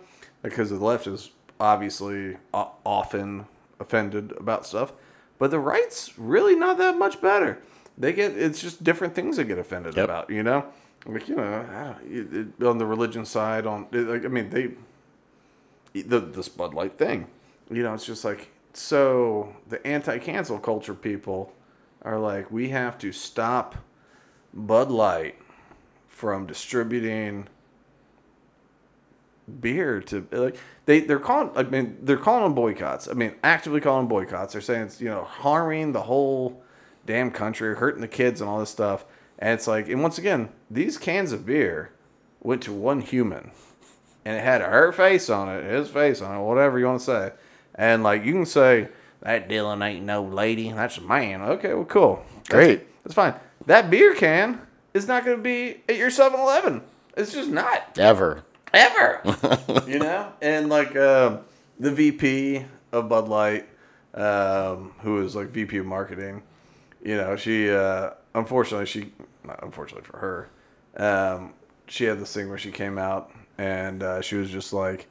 [0.44, 3.46] because the left is obviously o- often
[3.80, 4.94] offended about stuff,
[5.38, 7.60] but the right's really not that much better.
[7.98, 10.04] They get it's just different things they get offended Yep.
[10.06, 10.66] about, you know,
[11.06, 14.72] like you know it- it- on the religion side, on it- like I mean they
[15.94, 17.28] the the Spud Light thing.
[17.72, 21.54] You know, it's just like so the anti-cancel culture people
[22.04, 23.76] are like we have to stop
[24.54, 25.36] Bud Light
[26.08, 27.48] from distributing
[29.62, 33.08] beer to like they they're calling I mean they're calling them boycotts.
[33.08, 34.54] I mean actively calling them boycotts.
[34.54, 36.62] They're saying it's you know harming the whole
[37.06, 39.06] damn country, hurting the kids and all this stuff.
[39.40, 41.92] And it's like and once again, these cans of beer
[42.42, 43.52] went to one human
[44.26, 47.06] and it had her face on it, his face on it, whatever you want to
[47.06, 47.32] say.
[47.76, 48.90] And like you can say
[49.22, 51.42] that Dylan ain't no lady, that's a man.
[51.42, 53.04] Okay, well, cool, That's- Great.
[53.04, 53.34] that's, fine.
[53.66, 54.62] That beer can
[54.94, 56.82] is not going to be at your 7-Eleven.
[57.18, 58.44] It's just not Ever.
[58.74, 59.22] ever.
[59.88, 61.40] you know, and like um
[61.80, 63.68] the VP of Bud Light,
[64.14, 66.44] um, who is like VP of marketing,
[67.04, 69.12] you know, she uh, unfortunately, she,
[69.44, 70.50] not unfortunately for her,
[70.98, 71.54] um,
[71.88, 75.08] she had this thing where she came out and uh, she was just like,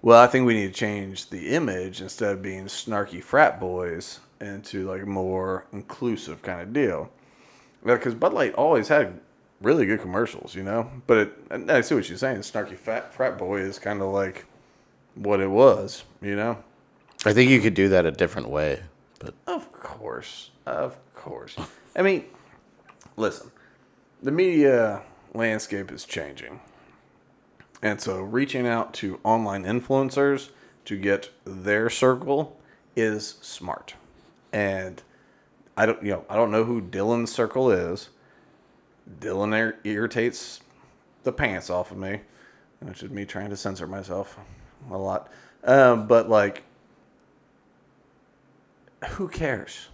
[0.00, 4.20] well, I think we need to change the image instead of being snarky frat boys
[4.40, 7.10] into like more inclusive kind of deal.
[7.84, 9.20] Because Bud Light always had
[9.60, 10.90] really good commercials, you know.
[11.06, 12.38] But it, I see what you're saying.
[12.38, 14.46] Snarky fat frat boy is kind of like
[15.14, 16.58] what it was, you know.
[17.24, 18.82] I think you could do that a different way,
[19.20, 21.56] but Of course, of course.
[21.94, 22.24] I mean,
[23.16, 23.50] listen,
[24.22, 25.02] the media
[25.34, 26.60] landscape is changing.
[27.80, 30.50] And so reaching out to online influencers
[30.84, 32.60] to get their circle
[32.96, 33.94] is smart.
[34.52, 35.02] And
[35.76, 38.10] I don't, you know, I don't know who Dylan's circle is.
[39.20, 40.60] Dylan ir- irritates
[41.22, 42.20] the pants off of me,
[42.80, 44.38] which is me trying to censor myself
[44.90, 45.30] a lot.
[45.64, 46.62] Um, but like,
[49.10, 49.88] who cares?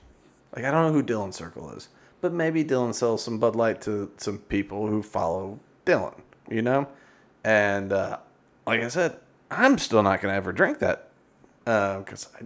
[0.54, 1.88] Like, I don't know who Dylan's circle is,
[2.20, 6.14] but maybe Dylan sells some Bud Light to some people who follow Dylan,
[6.50, 6.88] you know?
[7.44, 8.18] And uh,
[8.66, 9.18] like I said,
[9.50, 11.08] I'm still not to ever drink that
[11.64, 12.44] because I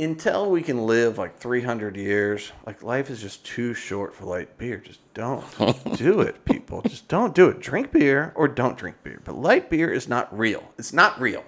[0.00, 4.56] until we can live like 300 years, like life is just too short for light
[4.56, 4.78] beer.
[4.78, 5.44] Just don't
[5.96, 6.80] do it, people.
[6.82, 7.60] Just don't do it.
[7.60, 9.20] Drink beer or don't drink beer.
[9.24, 10.64] But light beer is not real.
[10.78, 11.44] It's not real.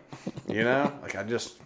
[0.47, 1.57] You know, like I just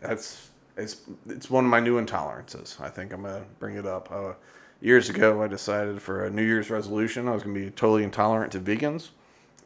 [0.00, 2.80] that's it's it's one of my new intolerances.
[2.80, 4.10] I think I'm gonna bring it up.
[4.10, 4.32] Uh,
[4.80, 8.52] years ago, I decided for a New Year's resolution I was gonna be totally intolerant
[8.52, 9.10] to vegans,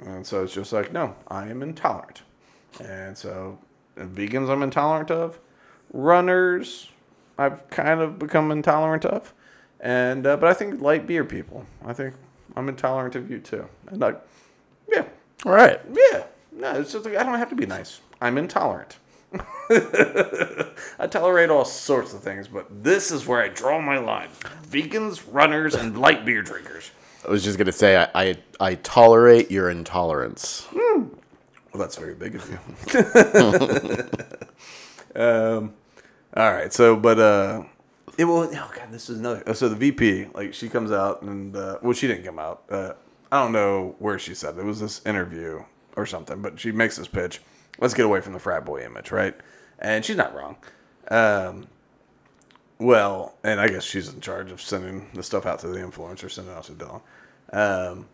[0.00, 2.22] and so it's just like no, I am intolerant,
[2.82, 3.58] and so
[3.96, 5.38] vegans I'm intolerant of
[5.92, 6.88] runners
[7.38, 9.32] I've kind of become intolerant of,
[9.80, 12.14] and uh, but I think light beer people I think
[12.56, 14.20] I'm intolerant of you too, and like
[14.90, 15.04] yeah
[15.44, 15.80] all right.
[15.90, 18.98] yeah no it's just like I don't have to be nice I'm intolerant.
[19.70, 24.28] I tolerate all sorts of things, but this is where I draw my line:
[24.68, 26.90] vegans, runners, and light beer drinkers.
[27.26, 30.66] I was just gonna say I I, I tolerate your intolerance.
[30.72, 31.08] Well,
[31.74, 32.58] that's very big of you.
[35.20, 35.72] um,
[36.36, 36.72] all right.
[36.72, 37.64] So, but uh,
[38.18, 38.48] it will.
[38.52, 39.42] Oh god, this is another.
[39.46, 42.64] oh, So the VP, like, she comes out and uh, well, she didn't come out.
[42.70, 42.92] Uh,
[43.32, 44.64] I don't know where she said it.
[44.64, 45.62] was this interview
[45.96, 47.40] or something, but she makes this pitch.
[47.78, 49.34] Let's get away from the frat boy image, right?
[49.78, 50.56] And she's not wrong.
[51.10, 51.66] Um,
[52.78, 56.30] well, and I guess she's in charge of sending the stuff out to the influencer,
[56.30, 57.02] sending out to Dylan.
[57.52, 58.08] Um,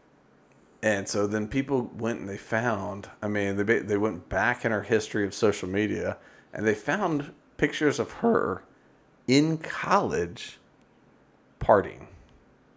[0.83, 4.73] and so then people went and they found, I mean, they, they went back in
[4.73, 6.19] her history of social media
[6.53, 8.63] and they found pictures of her
[9.27, 10.59] in college
[11.61, 12.07] partying.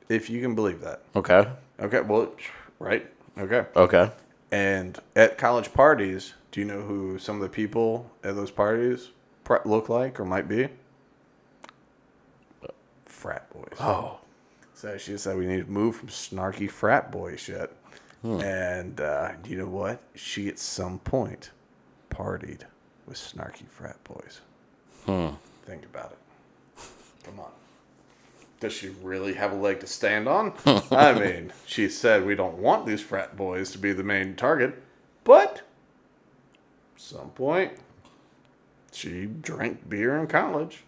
[0.07, 1.01] If you can believe that.
[1.15, 1.47] Okay.
[1.79, 2.33] Okay, well,
[2.79, 3.09] right?
[3.37, 3.65] Okay.
[3.75, 4.11] Okay.
[4.51, 9.09] And at college parties, do you know who some of the people at those parties
[9.43, 10.69] pr- look like or might be?
[13.05, 13.77] Frat boys.
[13.79, 14.19] Oh.
[14.73, 17.71] So she said we need to move from snarky frat boy shit.
[18.23, 20.01] And uh, you know what?
[20.15, 21.51] She at some point
[22.09, 22.63] partied
[23.05, 24.41] with snarky frat boys.
[25.05, 26.83] Think about it.
[27.23, 27.51] Come on.
[28.59, 30.53] Does she really have a leg to stand on?
[30.91, 34.81] I mean, she said we don't want these frat boys to be the main target,
[35.23, 35.62] but
[36.97, 37.73] some point
[38.91, 40.83] she drank beer in college.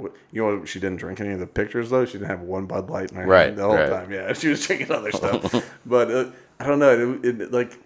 [0.00, 2.04] You know, she didn't drink any of the pictures though.
[2.04, 3.90] She didn't have one Bud Light in her Right, hand the whole right.
[3.90, 4.12] time.
[4.12, 5.68] Yeah, she was drinking other stuff.
[5.86, 6.26] but uh,
[6.60, 7.18] I don't know.
[7.24, 7.76] It, it, like,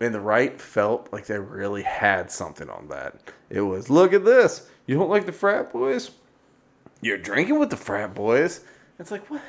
[0.00, 3.16] and the right felt like they really had something on that.
[3.50, 4.68] It was look at this.
[4.86, 6.10] You don't like the frat boys?
[7.00, 8.60] You're drinking with the frat boys.
[8.98, 9.42] It's like what?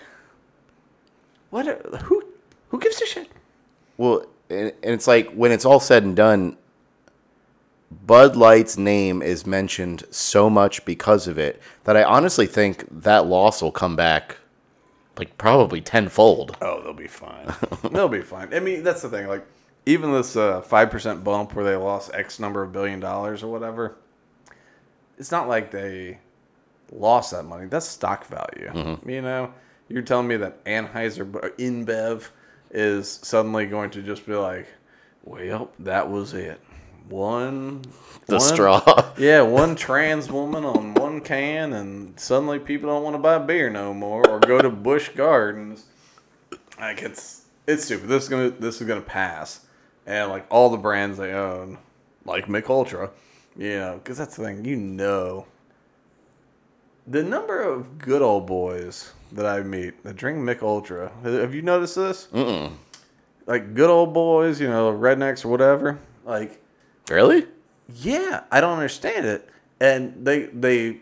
[1.50, 1.68] What?
[1.68, 2.24] are- Who?
[2.70, 3.30] Who gives a shit?
[3.98, 6.58] Well, and, and it's like when it's all said and done,
[8.06, 13.28] Bud Light's name is mentioned so much because of it that I honestly think that
[13.28, 14.38] loss will come back
[15.18, 16.58] like probably tenfold.
[16.62, 17.54] Oh, they'll be fine.
[17.92, 18.52] they'll be fine.
[18.52, 19.28] I mean, that's the thing.
[19.28, 19.46] Like,
[19.86, 23.52] even this uh, five percent bump where they lost X number of billion dollars or
[23.52, 23.96] whatever,
[25.18, 26.20] it's not like they
[26.92, 27.68] lost that money.
[27.68, 28.70] That's stock value.
[28.72, 29.10] Mm-hmm.
[29.10, 29.54] You know,
[29.90, 32.28] you're telling me that Anheuser InBev
[32.72, 34.68] is suddenly going to just be like,
[35.24, 36.60] well, that was it.
[37.10, 37.82] One
[38.28, 39.12] The one- straw.
[39.18, 43.70] yeah, one trans woman on one can, and suddenly people don't want to buy beer
[43.70, 45.86] no more or go to Busch Gardens.
[46.80, 48.08] Like it's it's stupid.
[48.08, 49.66] This is gonna this is gonna pass,
[50.06, 51.78] and like all the brands they own,
[52.26, 53.12] like Mich Ultra,
[53.58, 54.66] you know, because that's the thing.
[54.66, 55.46] You know,
[57.08, 61.12] the number of good old boys that I meet that drink Mich Ultra.
[61.24, 62.28] Have you noticed this?
[62.34, 62.74] Mm-mm.
[63.46, 66.00] Like good old boys, you know, rednecks or whatever.
[66.26, 66.62] Like
[67.10, 67.48] Really?
[67.96, 69.50] yeah, I don't understand it.
[69.82, 71.00] And they they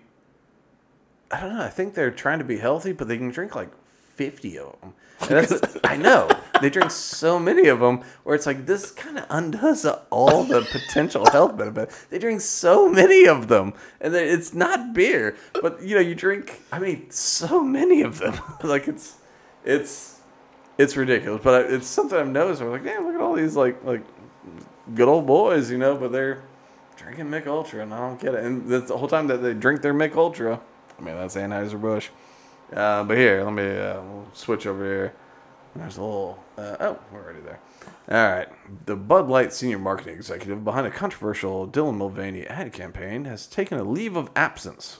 [1.30, 3.70] I don't know, I think they're trying to be healthy, but they can drink like
[4.16, 4.94] 50 of them.
[5.84, 6.30] I know
[6.62, 10.62] they drink so many of them, where it's like this kind of undoes all the
[10.62, 11.92] potential health benefit.
[12.10, 16.62] They drink so many of them, and it's not beer, but you know you drink.
[16.72, 18.40] I mean, so many of them.
[18.64, 19.18] like it's,
[19.64, 20.20] it's,
[20.80, 21.42] it's ridiculous.
[21.44, 22.62] But I- it's something I've noticed.
[22.62, 24.02] I'm like, damn, look at all these like like
[24.96, 26.42] good old boys, you know, but they're
[26.98, 28.44] drinking Mich Ultra, and I don't get it.
[28.44, 30.60] And the whole time that they drink their Mich Ultra.
[30.98, 32.10] I mean, that's Anheuser Busch.
[32.74, 35.14] Uh, but here, let me uh, we'll switch over here.
[35.76, 36.44] There's a little.
[36.58, 37.60] Uh, oh, we're already there.
[38.10, 38.48] All right.
[38.86, 43.78] The Bud Light senior marketing executive behind a controversial Dylan Mulvaney ad campaign has taken
[43.78, 45.00] a leave of absence.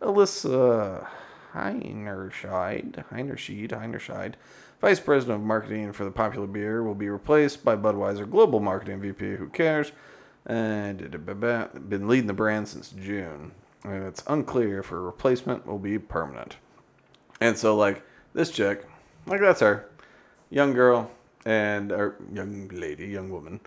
[0.00, 1.06] Alyssa
[1.54, 4.34] Heinerscheid, Heinerscheid, Heinerscheid,
[4.80, 9.00] vice president of marketing for the popular beer, will be replaced by Budweiser global marketing
[9.00, 9.36] VP.
[9.36, 9.92] Who cares?
[10.44, 13.52] And been leading the brand since June,
[13.82, 16.56] and it's unclear if her replacement will be permanent.
[17.40, 18.02] And so, like
[18.34, 18.86] this chick,
[19.26, 19.88] like that's her,
[20.50, 21.10] young girl
[21.44, 23.60] and or young lady, young woman,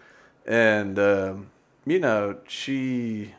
[0.45, 1.49] and um,
[1.85, 3.33] you know she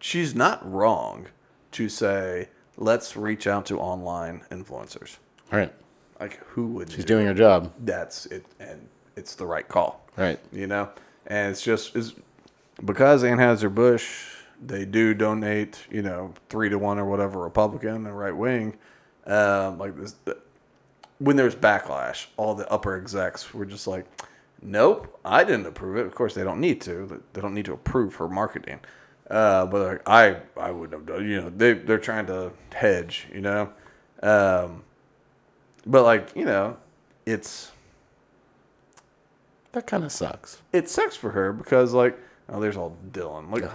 [0.00, 1.26] she's not wrong
[1.72, 5.16] to say let's reach out to online influencers.
[5.50, 5.72] Right.
[6.20, 7.72] Like who would She's doing her job.
[7.80, 10.38] that's it, and it's the right call Right.
[10.52, 10.88] you know
[11.26, 12.14] and it's just is
[12.84, 14.26] because anheuser busch
[14.64, 18.76] they do donate you know three to one or whatever republican and right wing
[19.26, 20.14] um, like this
[21.18, 24.04] when there's backlash all the upper execs were just like
[24.60, 26.06] nope i didn't approve it.
[26.06, 28.80] Of course they don't need to they don't need to approve her marketing.
[29.30, 33.26] Uh, but like i i wouldn't have done you know they, they're trying to hedge
[33.32, 33.72] you know?
[34.22, 34.82] Um,
[35.86, 36.76] but like you know
[37.26, 37.72] it's
[39.72, 40.60] That kind of sucks.
[40.72, 43.50] it sucks for her because like oh there's all Dylan.
[43.50, 43.70] Like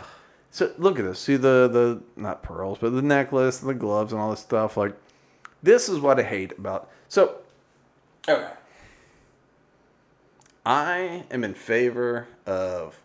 [0.58, 1.20] so look at this.
[1.20, 4.76] See the the not pearls but the necklace and the gloves and all this stuff.
[4.76, 4.96] Like
[5.62, 7.36] this is what I hate about so
[8.28, 8.54] okay.
[10.66, 13.00] I am in favor of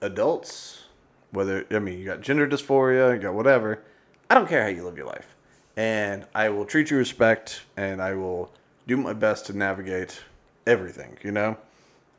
[0.00, 0.84] adults
[1.32, 3.82] whether I mean you got gender dysphoria you got whatever.
[4.30, 5.34] I don't care how you live your life.
[5.76, 8.52] And I will treat you respect and I will
[8.86, 10.22] do my best to navigate
[10.64, 11.56] everything you know?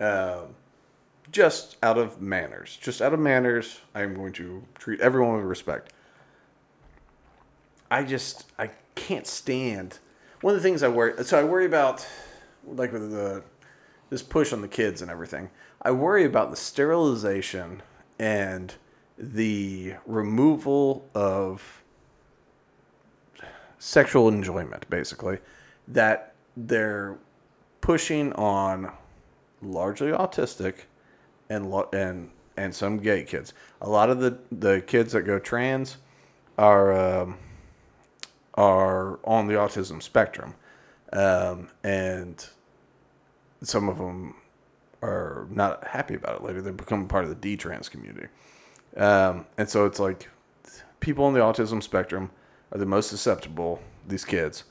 [0.02, 0.56] Um,
[1.34, 2.78] just out of manners.
[2.82, 5.92] Just out of manners, I'm going to treat everyone with respect.
[7.92, 10.00] I just I can't stand
[10.42, 11.22] one of the things I worry.
[11.26, 12.08] So I worry about
[12.66, 13.44] like with the
[14.10, 15.50] this push on the kids and everything.
[15.82, 17.82] I worry about the sterilization
[18.20, 18.74] and
[19.18, 21.84] the removal of
[23.80, 25.40] sexual enjoyment, basically,
[25.88, 27.18] that they're
[27.82, 28.92] pushing on
[29.62, 30.84] largely autistic
[31.54, 33.54] and lo- and and some gay kids.
[33.82, 35.98] A lot of the the kids that go trans
[36.58, 37.38] are um,
[38.56, 40.56] are on the autism spectrum,
[41.14, 42.48] um, and
[43.62, 44.36] some of them
[45.02, 46.62] are not happy about it later.
[46.62, 48.28] They become part of the detrans community,
[48.98, 50.30] um, and so it's like
[51.00, 52.32] people on the autism spectrum
[52.72, 53.82] are the most susceptible.
[54.08, 54.66] These kids,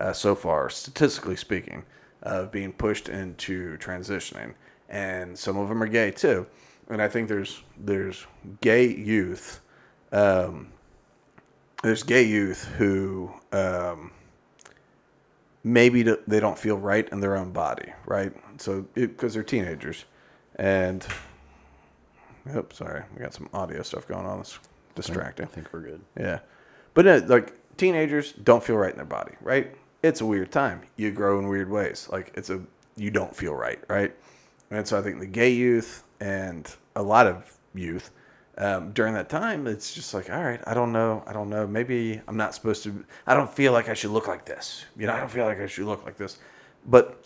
[0.00, 1.84] uh, so far, statistically speaking,
[2.22, 4.54] of being pushed into transitioning,
[4.92, 6.46] and some of them are gay too.
[6.88, 8.26] And I think there's there's
[8.60, 9.60] gay youth,
[10.12, 10.68] um,
[11.82, 14.12] there's gay youth who um,
[15.64, 18.32] maybe they don't feel right in their own body, right?
[18.58, 20.04] So because they're teenagers,
[20.56, 21.06] and
[22.54, 24.40] oops, sorry, we got some audio stuff going on.
[24.40, 24.58] It's
[24.94, 25.46] distracting.
[25.46, 26.00] I think we're good.
[26.18, 26.40] Yeah,
[26.92, 29.74] but uh, like teenagers don't feel right in their body, right?
[30.02, 30.82] It's a weird time.
[30.96, 32.08] You grow in weird ways.
[32.12, 32.60] Like it's a
[32.96, 34.14] you don't feel right, right?
[34.72, 38.10] And so I think the gay youth and a lot of youth
[38.58, 41.66] um, during that time, it's just like, all right, I don't know, I don't know.
[41.66, 43.04] Maybe I'm not supposed to.
[43.26, 44.84] I don't feel like I should look like this.
[44.96, 46.38] You know, I don't feel like I should look like this.
[46.86, 47.24] But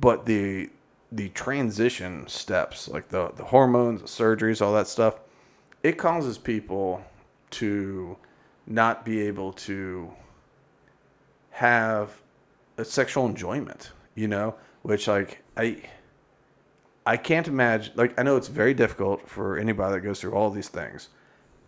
[0.00, 0.70] but the
[1.12, 5.20] the transition steps, like the the hormones, the surgeries, all that stuff,
[5.82, 7.02] it causes people
[7.50, 8.16] to
[8.66, 10.10] not be able to
[11.50, 12.20] have
[12.76, 15.82] a sexual enjoyment, you know, which like I
[17.06, 20.50] I can't imagine like I know it's very difficult for anybody that goes through all
[20.50, 21.08] these things.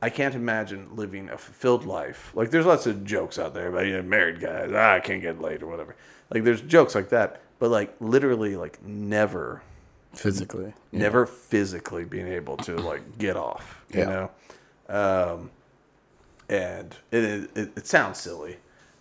[0.02, 2.30] I can't imagine living a fulfilled life.
[2.34, 5.20] Like there's lots of jokes out there about you know married guys, ah, I can't
[5.22, 5.96] get laid or whatever.
[6.30, 9.62] Like there's jokes like that, but like literally like never
[10.14, 10.72] Physically.
[10.92, 14.28] never physically being able to like get off you Yeah.
[14.88, 15.50] know um
[16.48, 18.56] and it, it it sounds silly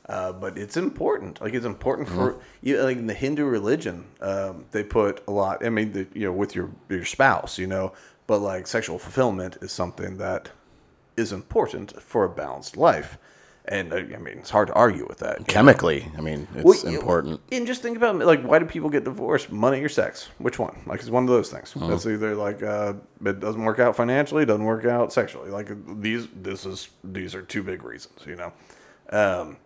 [0.07, 4.65] uh, but it's important like it's important for you like in the hindu religion um
[4.71, 7.91] they put a lot i mean the, you know with your your spouse you know
[8.27, 10.49] but like sexual fulfillment is something that
[11.17, 13.17] is important for a balanced life
[13.67, 15.39] and uh, I mean, it's hard to argue with that.
[15.39, 15.45] you know?
[15.47, 17.41] Chemically, I mean, it's Well, you- important.
[17.51, 19.51] And just think about like why do people get divorced?
[19.51, 20.29] Money or sex?
[20.37, 20.83] Which one?
[20.85, 21.75] Like it's one of those things.
[21.75, 21.91] Uh-huh.
[21.93, 22.93] It's either like uh,
[23.25, 25.49] it doesn't work out financially, doesn't work out sexually.
[25.49, 28.19] Like these, this is these are two big reasons.
[28.27, 28.53] You know.
[29.09, 29.57] Um,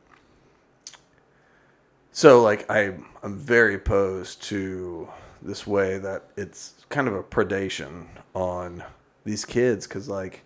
[2.11, 5.07] so like I I'm very opposed to
[5.41, 8.83] this way that it's kind of a predation on
[9.25, 10.41] these kids because like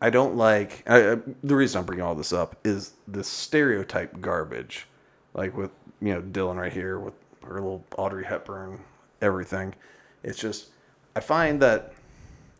[0.00, 4.20] I don't like I, I- the reason I'm bringing all this up is this stereotype
[4.20, 4.86] garbage,
[5.34, 5.70] like with
[6.00, 7.14] you know Dylan right here with
[7.44, 8.80] her little Audrey Hepburn
[9.20, 9.74] everything.
[10.22, 10.68] It's just
[11.14, 11.92] I find that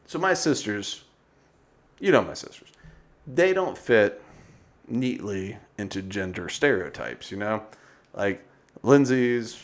[0.06, 1.04] so my sisters,
[2.00, 2.68] you know my sisters,
[3.26, 4.21] they don't fit
[4.92, 7.30] neatly into gender stereotypes.
[7.30, 7.62] You know,
[8.14, 8.44] like
[8.82, 9.60] Lindsay's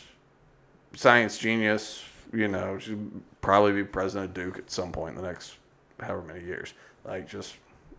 [0.94, 2.04] science genius.
[2.32, 2.98] You know, she'll
[3.40, 5.56] probably be president of Duke at some point in the next
[6.00, 6.74] however many years.
[7.04, 7.54] Like just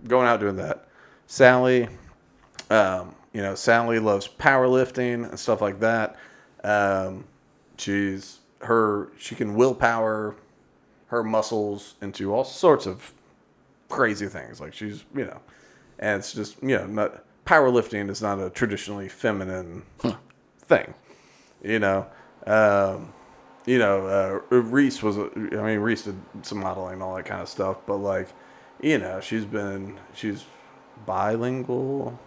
[0.07, 0.87] going out doing that.
[1.27, 1.87] Sally,
[2.69, 6.15] um, you know, Sally loves powerlifting and stuff like that.
[6.63, 7.25] Um,
[7.77, 10.35] she's her she can willpower
[11.07, 13.13] her muscles into all sorts of
[13.87, 14.59] crazy things.
[14.59, 15.39] Like she's you know,
[15.99, 19.83] and it's just you know not powerlifting is not a traditionally feminine
[20.59, 20.93] thing.
[21.63, 22.07] You know,
[22.47, 23.13] um,
[23.65, 25.17] you know, uh, Reese was.
[25.17, 28.29] a- I mean, Reese did some modeling and all that kind of stuff, but like,
[28.81, 30.45] you know, she's been she's
[31.05, 32.17] bilingual.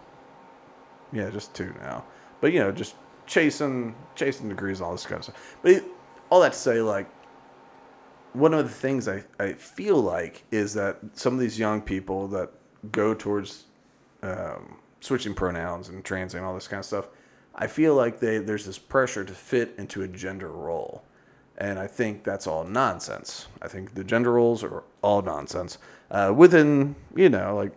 [1.11, 2.05] Yeah, just two now,
[2.41, 2.95] but you know, just
[3.25, 5.55] chasing chasing degrees and all this kind of stuff.
[5.61, 5.83] But it,
[6.29, 7.07] all that to say, like,
[8.33, 12.27] one of the things I, I feel like is that some of these young people
[12.29, 12.51] that
[12.91, 13.65] go towards
[14.21, 17.07] um, switching pronouns and trans and all this kind of stuff,
[17.55, 21.03] I feel like they there's this pressure to fit into a gender role,
[21.57, 23.47] and I think that's all nonsense.
[23.61, 25.77] I think the gender roles are all nonsense.
[26.09, 27.71] Uh, within you know like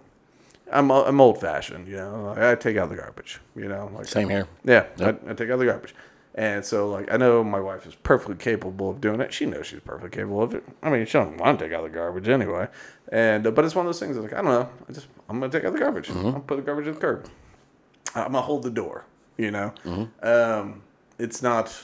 [0.72, 2.34] I'm I'm old fashioned, you know.
[2.34, 3.90] Like, I take out the garbage, you know.
[3.94, 4.48] Like Same here.
[4.64, 5.94] yeah, I, I take out the garbage.
[6.38, 9.32] And so, like, I know my wife is perfectly capable of doing it.
[9.32, 10.62] She knows she's perfectly capable of it.
[10.82, 12.68] I mean, she don't want to take out the garbage anyway.
[13.10, 14.16] And uh, but it's one of those things.
[14.16, 14.68] That's like I don't know.
[14.86, 16.10] I just I'm gonna take out the garbage.
[16.10, 17.26] I'm gonna put the garbage in the curb.
[18.14, 19.04] I'm gonna hold the door.
[19.38, 19.72] You know,
[20.22, 20.82] um,
[21.18, 21.74] it's not.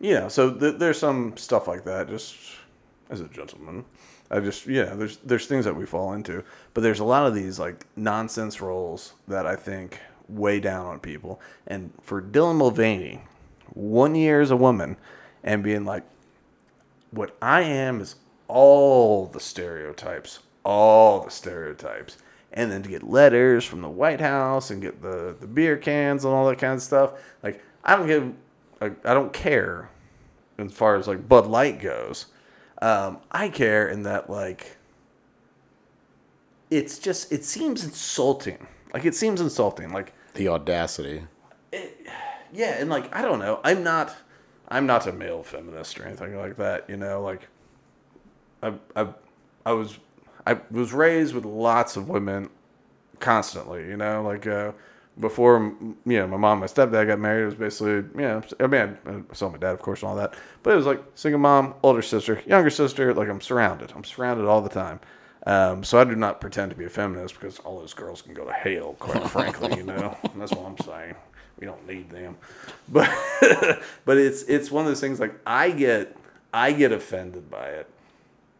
[0.00, 2.08] You know, so th- there's some stuff like that.
[2.08, 2.36] Just
[3.10, 3.84] as a gentleman,
[4.30, 4.94] I just yeah.
[4.94, 8.60] There's there's things that we fall into, but there's a lot of these like nonsense
[8.62, 11.40] roles that I think weigh down on people.
[11.66, 13.22] And for Dylan Mulvaney,
[13.74, 14.96] one year as a woman,
[15.42, 16.04] and being like,
[17.10, 18.16] what I am is
[18.48, 22.18] all the stereotypes, all the stereotypes.
[22.52, 26.24] And then to get letters from the White House and get the, the beer cans
[26.24, 27.12] and all that kind of stuff.
[27.42, 28.32] Like, I don't give,
[28.80, 29.90] I, I don't care
[30.58, 32.26] as far as like Bud Light goes.
[32.80, 34.76] Um, I care in that, like,
[36.70, 38.66] it's just, it seems insulting.
[38.94, 39.92] Like, it seems insulting.
[39.92, 41.24] Like, The audacity.
[42.52, 44.14] yeah, and like I don't know, I'm not,
[44.68, 46.88] I'm not a male feminist or anything like that.
[46.88, 47.48] You know, like,
[48.62, 49.08] I, I,
[49.66, 49.98] I was,
[50.46, 52.50] I was raised with lots of women,
[53.20, 53.86] constantly.
[53.88, 54.72] You know, like uh,
[55.18, 55.74] before,
[56.06, 57.42] you know, my mom, my stepdad got married.
[57.42, 60.16] It was basically, you know, I mean, I saw my dad, of course, and all
[60.16, 63.12] that, but it was like single mom, older sister, younger sister.
[63.12, 63.92] Like I'm surrounded.
[63.94, 65.00] I'm surrounded all the time.
[65.48, 68.34] Um, so I do not pretend to be a feminist because all those girls can
[68.34, 69.78] go to hell, quite frankly.
[69.78, 71.14] You know, and that's what I'm saying.
[71.58, 72.36] We don't need them,
[72.88, 73.10] but
[74.04, 75.18] but it's it's one of those things.
[75.18, 76.14] Like I get
[76.52, 77.90] I get offended by it,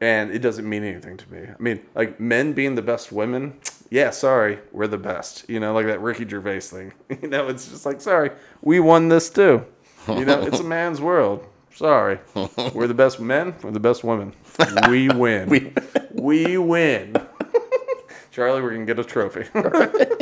[0.00, 1.42] and it doesn't mean anything to me.
[1.42, 3.60] I mean, like men being the best women.
[3.90, 5.48] Yeah, sorry, we're the best.
[5.48, 6.92] You know, like that Ricky Gervais thing.
[7.22, 8.30] You know, it's just like sorry,
[8.62, 9.64] we won this too.
[10.08, 11.44] You know, it's a man's world.
[11.74, 12.18] Sorry,
[12.74, 13.54] we're the best men.
[13.62, 14.32] We're the best women.
[14.88, 15.48] We win.
[15.48, 15.72] we,
[16.18, 17.14] we win.
[18.30, 19.46] Charlie, we're gonna get a trophy.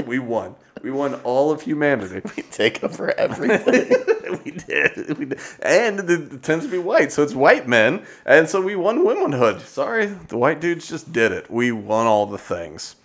[0.07, 0.55] we won.
[0.83, 2.23] We won all of humanity.
[2.37, 3.93] We take over everything.
[4.45, 5.19] we did.
[5.19, 5.41] We did.
[5.61, 9.61] And it, tends to be white, so it's white men, and so we won womanhood.
[9.63, 11.51] Sorry, the white dudes just did it.
[11.51, 12.97] We won all the things.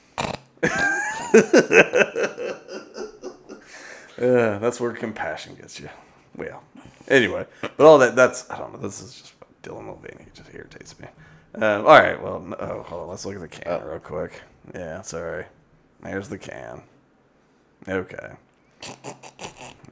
[4.22, 5.90] Uh, that's where compassion gets you.
[6.36, 6.62] Well,
[7.08, 8.80] anyway, but all that—that's I don't know.
[8.80, 9.34] This is just
[9.64, 10.26] Dylan Mulvaney.
[10.28, 11.08] It just irritates me.
[11.56, 13.10] Um, all right, well, no, oh, hold on.
[13.10, 14.42] Let's look at the can real quick.
[14.74, 15.46] Yeah, sorry.
[16.02, 16.82] There's the can.
[17.88, 18.32] Okay.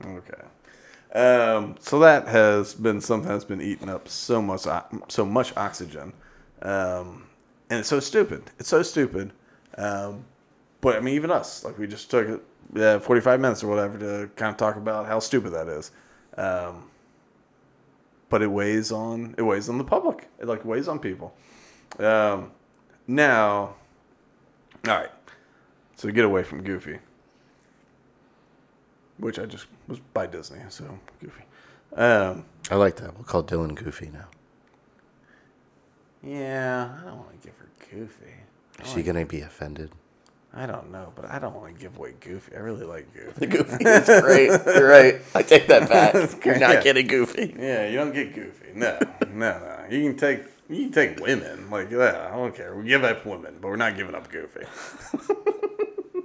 [0.06, 1.20] Okay.
[1.20, 4.66] Um, so that has been something that's been eating up so much
[5.08, 6.14] so much oxygen,
[6.62, 7.26] um,
[7.70, 8.44] and it's so stupid.
[8.60, 9.32] It's so stupid.
[9.78, 10.24] Um,
[10.82, 12.42] but I mean, even us, like we just took
[12.76, 15.92] uh, forty five minutes or whatever to kind of talk about how stupid that is.
[16.38, 16.89] Um,
[18.30, 20.28] but it weighs on it weighs on the public.
[20.40, 21.34] It like weighs on people.
[21.98, 22.52] Um,
[23.08, 23.76] now,
[24.88, 25.10] all right.
[25.96, 27.00] So get away from Goofy,
[29.18, 31.44] which I just was by Disney, so Goofy.
[31.96, 33.14] Um, I like that.
[33.16, 34.28] We'll call Dylan Goofy now.
[36.24, 38.34] yeah, I don't want to give her Goofy.
[38.82, 39.92] Is she like- gonna be offended?
[40.54, 42.56] I don't know, but I don't want to give away Goofy.
[42.56, 43.32] I really like Goofy.
[43.40, 44.48] The Goofy is great.
[44.76, 45.22] You're right.
[45.36, 46.14] I take that back.
[46.46, 46.82] You're not Yeah.
[46.84, 47.56] getting Goofy.
[47.58, 48.72] Yeah, you don't get Goofy.
[48.74, 48.98] No,
[49.32, 49.86] no, no.
[49.90, 52.16] You can take you can take women like that.
[52.16, 52.76] I don't care.
[52.76, 54.62] We give up women, but we're not giving up Goofy.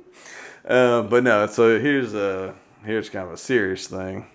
[0.66, 1.46] uh, but no.
[1.46, 2.54] So here's a
[2.84, 4.26] here's kind of a serious thing.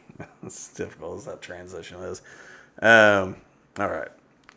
[0.43, 2.21] it's difficult as that transition is.
[2.81, 3.37] Um,
[3.79, 4.09] all right.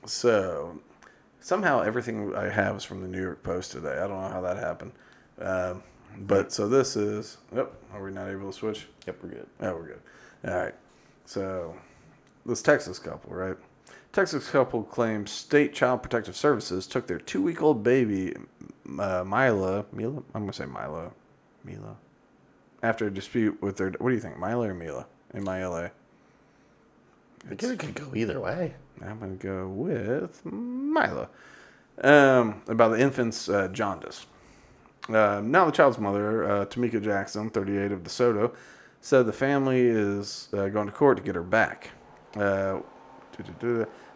[0.06, 0.78] So
[1.40, 3.94] somehow everything I have is from the New York Post today.
[3.98, 4.92] I don't know how that happened.
[5.40, 5.82] Um,
[6.18, 7.38] but so this is.
[7.54, 7.72] Yep.
[7.94, 8.86] Are we not able to switch?
[9.06, 9.46] Yep, we're good.
[9.60, 10.00] Oh, we're good.
[10.46, 10.74] All right.
[11.24, 11.76] So,
[12.44, 13.56] this Texas couple, right?
[14.12, 18.34] Texas couple claims state child protective services took their two-week-old baby,
[18.98, 19.86] uh, Mila.
[19.92, 20.22] Mila.
[20.34, 21.10] I'm gonna say Mila.
[21.64, 21.96] Mila.
[22.82, 23.90] After a dispute with their.
[23.90, 25.06] What do you think, Mila or Mila?
[25.34, 25.90] M I L A.
[27.50, 28.74] I guess it could go either way.
[29.00, 31.28] I'm gonna go with Mila.
[32.02, 34.26] Um, about the infant's uh, jaundice.
[35.08, 38.54] Uh, now the child's mother, uh, Tamika Jackson, 38 of DeSoto,
[39.00, 41.90] said the family is uh, going to court to get her back.
[42.36, 42.80] Uh,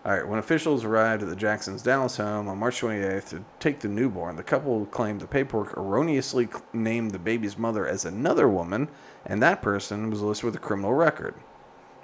[0.07, 3.81] all right, when officials arrived at the Jacksons' Dallas home on March 28th to take
[3.81, 8.89] the newborn, the couple claimed the paperwork erroneously named the baby's mother as another woman,
[9.25, 11.35] and that person was listed with a criminal record.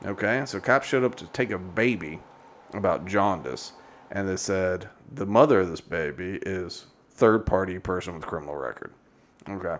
[0.05, 2.19] Okay, so cops showed up to take a baby
[2.73, 3.73] about jaundice,
[4.11, 6.87] and they said the mother of this baby is
[7.23, 8.93] third party person with criminal record.
[9.49, 9.77] Okay.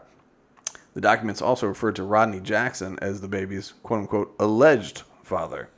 [0.95, 5.69] The documents also referred to Rodney Jackson as the baby's quote unquote alleged father.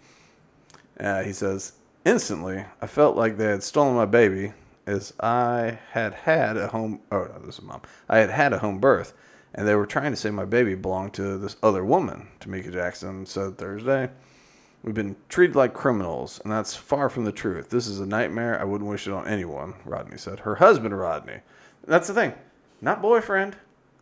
[1.00, 1.72] Uh, he says,
[2.04, 4.52] instantly, I felt like they had stolen my baby
[4.86, 7.00] as I had had a home.
[7.10, 7.80] Oh, no, this is mom.
[8.10, 9.14] I had had a home birth,
[9.54, 13.24] and they were trying to say my baby belonged to this other woman, Tamika Jackson
[13.24, 14.10] said Thursday.
[14.82, 17.70] We've been treated like criminals, and that's far from the truth.
[17.70, 18.60] This is a nightmare.
[18.60, 20.40] I wouldn't wish it on anyone, Rodney said.
[20.40, 21.40] Her husband, Rodney.
[21.86, 22.34] That's the thing.
[22.80, 23.56] Not boyfriend.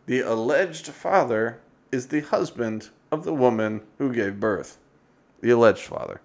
[0.05, 1.59] The alleged father
[1.91, 4.77] is the husband of the woman who gave birth.
[5.41, 6.21] The alleged father.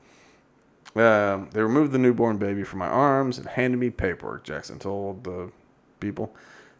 [0.97, 5.25] Um, they removed the newborn baby from my arms and handed me paperwork, Jackson told
[5.25, 5.53] the
[6.01, 6.35] people.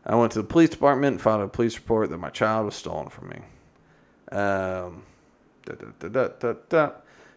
[0.07, 2.75] I went to the police department and filed a police report that my child was
[2.75, 3.37] stolen from me.
[4.33, 5.03] Um,
[5.67, 6.91] da, da, da.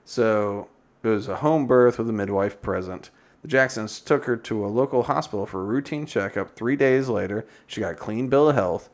[0.06, 0.70] So
[1.04, 3.10] it was a home birth with a midwife present.
[3.42, 6.56] The Jacksons took her to a local hospital for a routine checkup.
[6.56, 8.90] Three days later, she got a clean bill of health.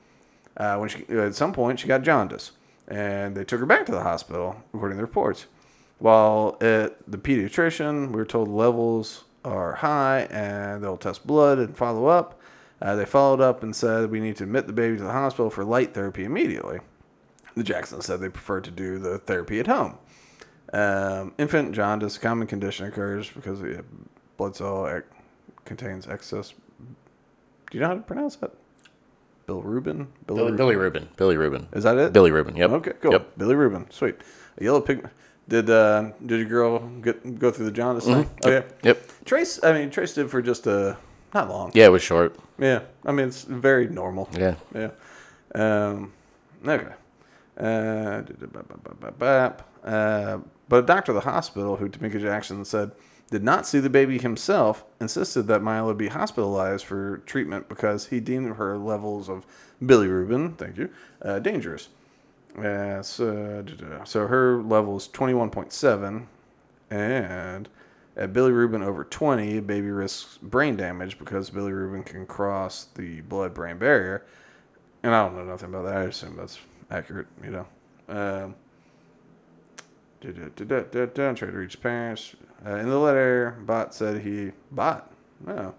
[0.55, 2.51] Uh, when she, at some point, she got jaundice,
[2.87, 5.45] and they took her back to the hospital, according to reports.
[5.99, 11.75] While at the pediatrician, we were told levels are high and they'll test blood and
[11.75, 12.39] follow up.
[12.81, 15.49] Uh, they followed up and said we need to admit the baby to the hospital
[15.49, 16.79] for light therapy immediately.
[17.55, 19.97] The Jacksons said they prefer to do the therapy at home.
[20.73, 23.61] Um, infant jaundice, a common condition, occurs because
[24.37, 25.05] blood cell ec-
[25.65, 26.53] contains excess.
[26.79, 28.51] Do you know how to pronounce that?
[29.45, 30.07] Bill Rubin?
[30.25, 30.57] Billy, Rubin?
[30.57, 31.09] Billy Rubin.
[31.15, 31.67] Billy Rubin.
[31.73, 32.13] Is that it?
[32.13, 32.55] Billy Rubin.
[32.55, 32.69] Yep.
[32.71, 33.13] Okay, cool.
[33.13, 33.37] Yep.
[33.37, 34.15] Billy Rubin, sweet.
[34.57, 35.13] A yellow pigment.
[35.47, 38.29] Did uh, did your girl get go through the jaundice thing?
[38.43, 38.63] Oh yeah.
[38.83, 39.11] Yep.
[39.23, 40.95] Trace, I mean Trace did for just uh
[41.33, 41.71] not long.
[41.73, 42.37] Yeah, it was short.
[42.59, 44.27] Yeah, I mean it's very normal.
[44.37, 44.55] Yeah.
[44.75, 44.89] Yeah.
[45.55, 46.11] Um,
[46.65, 46.93] okay.
[47.57, 48.21] Uh,
[49.83, 52.91] uh, but a doctor at the hospital, who Tamika Jackson said
[53.29, 58.19] did not see the baby himself, insisted that Mila be hospitalized for treatment because he
[58.19, 59.45] deemed her levels of
[59.83, 60.89] bilirubin, thank you,
[61.21, 61.89] uh, dangerous.
[62.57, 63.63] Uh, so,
[64.05, 66.25] so her level is 21.7,
[66.89, 67.69] and
[68.15, 74.25] at bilirubin over 20, baby risks brain damage because bilirubin can cross the blood-brain barrier.
[75.03, 75.97] And I don't know nothing about that.
[75.97, 76.57] I assume that's
[76.89, 77.67] accurate, you know.
[78.09, 78.55] Um,
[80.21, 82.35] da-da-da-da-da, tried to reach parents.
[82.65, 85.11] Uh, in the letter, Bot said he Bot.
[85.47, 85.73] Oh,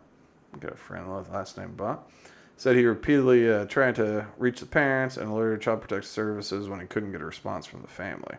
[0.61, 2.11] got a friend with last name Bot.
[2.57, 6.81] Said he repeatedly uh, tried to reach the parents and alerted Child Protective Services when
[6.81, 8.37] he couldn't get a response from the family.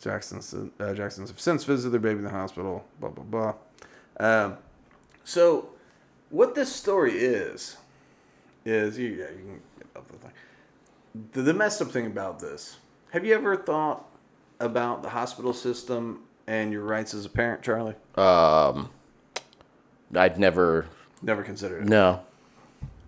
[0.00, 2.84] Jackson's uh, Jacksons have since visited their baby in the hospital.
[3.00, 3.54] Blah blah blah.
[4.18, 4.58] Um,
[5.24, 5.70] so,
[6.30, 7.76] what this story is
[8.64, 10.32] is you yeah you can get up the thing.
[11.32, 12.78] The, the messed up thing about this.
[13.10, 14.08] Have you ever thought
[14.58, 17.94] about the hospital system and your rights as a parent, Charlie?
[18.16, 18.90] Um,
[20.14, 20.86] I'd never.
[21.22, 21.88] Never considered it.
[21.88, 22.22] No.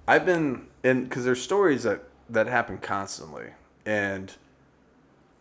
[0.06, 3.46] I've been in because there's stories that that happen constantly,
[3.86, 4.32] and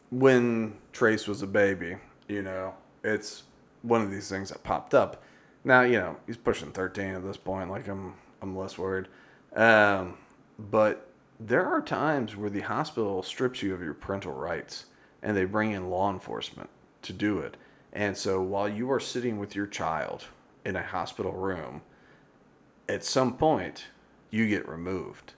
[0.09, 2.73] when Trace was a baby, you know,
[3.03, 3.43] it's
[3.81, 5.23] one of these things that popped up.
[5.63, 7.69] Now, you know, he's pushing 13 at this point.
[7.69, 9.07] Like I'm, I'm less worried.
[9.55, 10.17] Um,
[10.57, 11.07] but
[11.39, 14.85] there are times where the hospital strips you of your parental rights
[15.21, 16.69] and they bring in law enforcement
[17.03, 17.57] to do it.
[17.93, 20.25] And so while you are sitting with your child
[20.65, 21.81] in a hospital room,
[22.89, 23.85] at some point
[24.31, 25.33] you get removed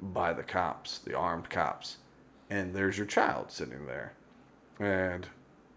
[0.00, 1.98] by the cops, the armed cops,
[2.48, 4.14] and there's your child sitting there.
[4.78, 5.28] And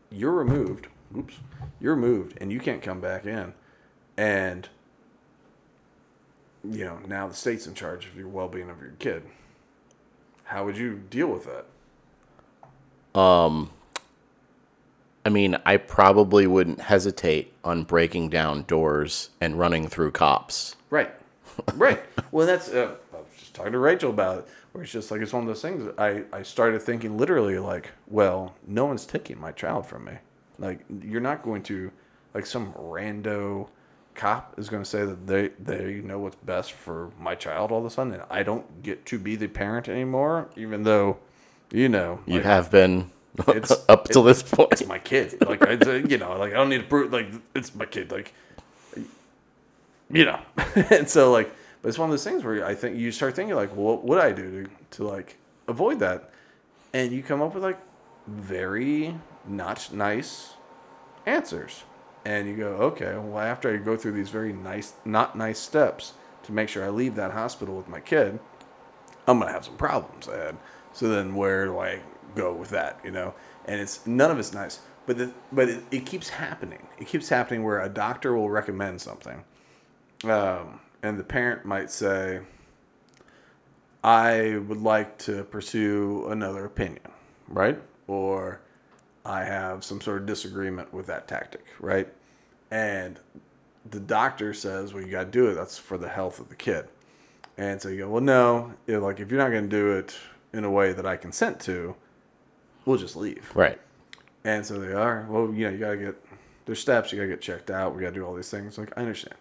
[0.10, 0.88] you're removed.
[1.16, 1.34] Oops.
[1.82, 3.54] You're removed and you can't come back in.
[4.16, 4.70] And
[6.64, 9.24] you know, now the state's in charge of your well-being of your kid.
[10.46, 13.20] How would you deal with that?
[13.20, 13.70] Um,
[15.26, 20.76] I mean, I probably wouldn't hesitate on breaking down doors and running through cops.
[20.90, 21.12] Right.
[21.76, 22.02] Right.
[22.32, 22.70] well, that's.
[22.70, 25.44] Uh, I was just talking to Rachel about it, where it's just like it's one
[25.44, 25.92] of those things.
[25.98, 30.14] I I started thinking literally like, well, no one's taking my child from me.
[30.60, 31.92] Like you're not going to,
[32.34, 33.68] like some rando
[34.16, 37.80] cop is going to say that they they know what's best for my child all
[37.80, 41.18] of a sudden, and I don't get to be the parent anymore, even though,
[41.72, 43.12] you know, You like, have been
[43.48, 44.70] It's- up till this point.
[44.72, 45.46] it's my kid.
[45.46, 48.12] Like I, you know, like I don't need to prove like it's my kid.
[48.12, 48.34] Like
[50.12, 50.40] you know,
[50.92, 53.56] and so like, but it's one of those things where I think you start thinking
[53.56, 56.32] like, well, what would I do to to like avoid that?
[56.94, 57.80] And you come up with like
[58.28, 59.16] very
[59.48, 60.54] not nice
[61.26, 61.84] answers,
[62.26, 66.14] and you go, okay, well, after I go through these very nice, not nice steps
[66.44, 68.40] to make sure I leave that hospital with my kid,
[69.28, 70.58] I'm gonna have some problems ahead.
[70.94, 72.02] So then where do I
[72.36, 73.00] go with that?
[73.04, 73.34] You know,
[73.66, 74.80] and it's none of it's nice.
[75.06, 76.88] But the, but it, it keeps happening.
[76.98, 79.44] It keeps happening where a doctor will recommend something,
[80.24, 82.40] um, and the parent might say,
[84.04, 87.12] "I would like to pursue another opinion,"
[87.48, 87.82] right?
[88.08, 88.62] Or
[89.26, 92.08] I have some sort of disagreement with that tactic, right?
[92.72, 93.20] And
[93.90, 95.56] the doctor says, "Well, you got to do it.
[95.56, 96.88] That's for the health of the kid."
[97.58, 99.92] And so you go, well, no, you know, like if you're not going to do
[99.92, 100.16] it
[100.54, 101.96] in a way that I consent to,
[102.86, 103.52] we'll just leave.
[103.56, 103.80] Right.
[104.44, 106.26] And so they are, well, you know, you got to get,
[106.66, 108.78] there's steps, you got to get checked out, we got to do all these things.
[108.78, 109.36] Like, I understand.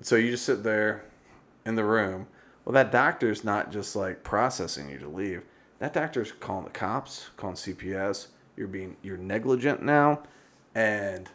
[0.00, 1.04] So you just sit there
[1.66, 2.26] in the room.
[2.64, 5.42] Well, that doctor's not just like processing you to leave.
[5.80, 8.28] That doctor's calling the cops, calling CPS.
[8.56, 10.22] You're being, you're negligent now.
[10.74, 11.28] And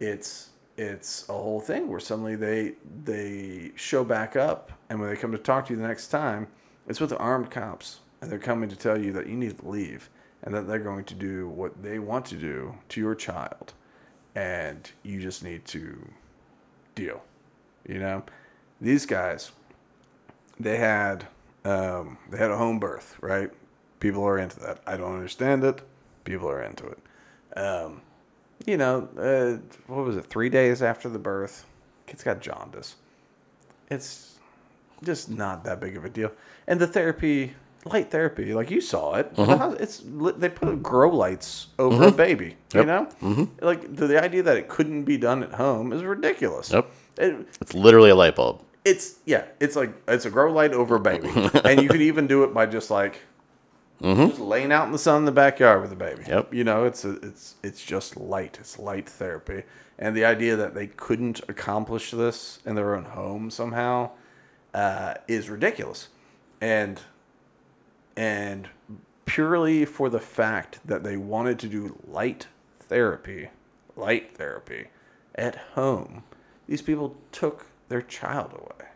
[0.00, 2.72] it's, it's a whole thing where suddenly they
[3.04, 6.48] they show back up and when they come to talk to you the next time
[6.88, 9.68] it's with the armed cops and they're coming to tell you that you need to
[9.68, 10.10] leave
[10.44, 13.72] and that they're going to do what they want to do to your child
[14.34, 16.08] and you just need to
[16.94, 17.22] deal
[17.88, 18.22] you know
[18.80, 19.52] these guys
[20.60, 21.26] they had
[21.64, 23.50] um, they had a home birth right
[24.00, 25.80] people are into that i don't understand it
[26.24, 26.98] people are into it
[27.56, 28.00] um,
[28.66, 30.26] you know, uh, what was it?
[30.26, 31.66] Three days after the birth,
[32.06, 32.96] kid's got jaundice.
[33.90, 34.38] It's
[35.02, 36.32] just not that big of a deal.
[36.66, 37.54] And the therapy,
[37.84, 39.76] light therapy, like you saw it, uh-huh.
[39.78, 40.02] it's
[40.36, 42.16] they put grow lights over a mm-hmm.
[42.16, 42.56] baby.
[42.72, 43.64] You know, mm-hmm.
[43.64, 46.72] like the, the idea that it couldn't be done at home is ridiculous.
[46.72, 46.90] Yep.
[47.18, 48.62] It, It's literally a light bulb.
[48.84, 51.28] it's yeah, it's like it's a grow light over a baby,
[51.64, 53.20] and you could even do it by just like
[54.00, 54.28] mm-hmm.
[54.28, 56.24] just laying out in the sun in the backyard with a baby.
[56.26, 56.52] Yep.
[56.52, 58.58] You know, it's a, it's it's just light.
[58.60, 59.62] It's light therapy,
[59.98, 64.10] and the idea that they couldn't accomplish this in their own home somehow
[64.72, 66.08] uh, is ridiculous,
[66.60, 67.00] and
[68.16, 68.68] and
[69.26, 72.46] purely for the fact that they wanted to do light
[72.80, 73.48] therapy,
[73.96, 74.88] light therapy
[75.34, 76.22] at home,
[76.66, 78.88] these people took their child away.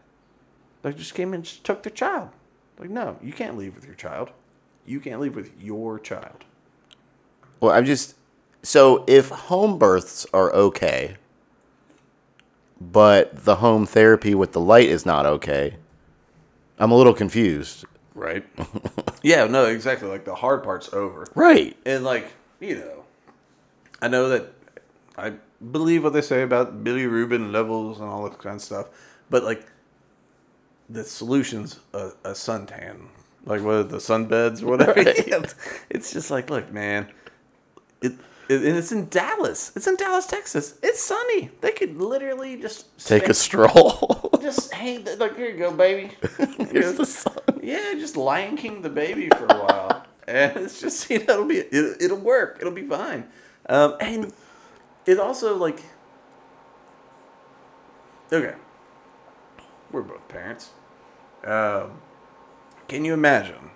[0.83, 2.31] They just came and just took their child.
[2.79, 4.31] Like, no, you can't leave with your child.
[4.87, 6.45] You can't leave with your child.
[7.61, 8.15] Well, I'm just
[8.63, 11.17] so if home births are okay,
[12.81, 15.77] but the home therapy with the light is not okay,
[16.79, 17.85] I'm a little confused.
[18.19, 18.45] Right?
[19.23, 20.09] yeah, no, exactly.
[20.09, 21.27] Like, the hard part's over.
[21.35, 21.77] Right.
[21.87, 22.27] And, like,
[22.61, 23.05] you know,
[24.03, 24.53] I know that
[25.17, 25.35] I
[25.73, 28.89] believe what they say about bilirubin levels and all that kind of stuff,
[29.31, 29.65] but, like,
[30.91, 33.07] the solution's a, a suntan.
[33.45, 34.95] Like, what the sunbeds or whatever?
[35.07, 35.55] it's,
[35.89, 37.09] it's just like, look, man,
[38.03, 38.13] it,
[38.51, 39.73] and it's in Dallas.
[39.77, 40.79] It's in Dallas, Texas.
[40.83, 41.51] It's sunny.
[41.61, 44.31] They could literally just Take a stroll.
[44.41, 45.05] just hang.
[45.05, 46.13] the- Like, here you go, baby.
[46.71, 47.35] Here's the sun.
[47.69, 51.45] Yeah, just Lion King the baby for a while, and it's just you know it'll
[51.45, 52.57] be it, it'll work.
[52.63, 53.29] It'll be fine.
[53.69, 54.33] Um, and
[55.05, 55.83] it also like
[58.33, 58.55] okay,
[59.93, 60.71] we're both parents.
[61.45, 62.01] Um,
[62.89, 63.71] can you imagine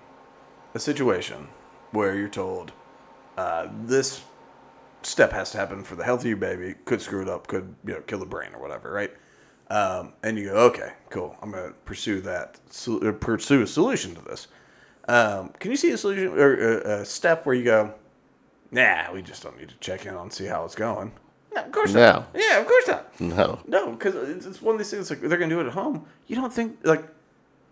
[0.74, 1.48] a situation
[1.90, 2.72] where you're told
[3.36, 4.22] uh, this
[5.02, 6.76] step has to happen for the health of your baby?
[6.86, 7.46] Could screw it up.
[7.46, 9.10] Could you know kill the brain or whatever, right?
[9.72, 11.34] Um, and you go, okay, cool.
[11.40, 14.48] I'm gonna pursue that, so- uh, pursue a solution to this.
[15.08, 17.94] Um, can you see a solution or a, a step where you go,
[18.70, 21.12] nah, we just don't need to check in on see how it's going?
[21.54, 22.34] No, of course not.
[22.34, 22.40] No.
[22.40, 23.20] Yeah, of course not.
[23.20, 23.60] No.
[23.66, 26.04] No, because it's, it's one of these things like they're gonna do it at home.
[26.26, 27.04] You don't think like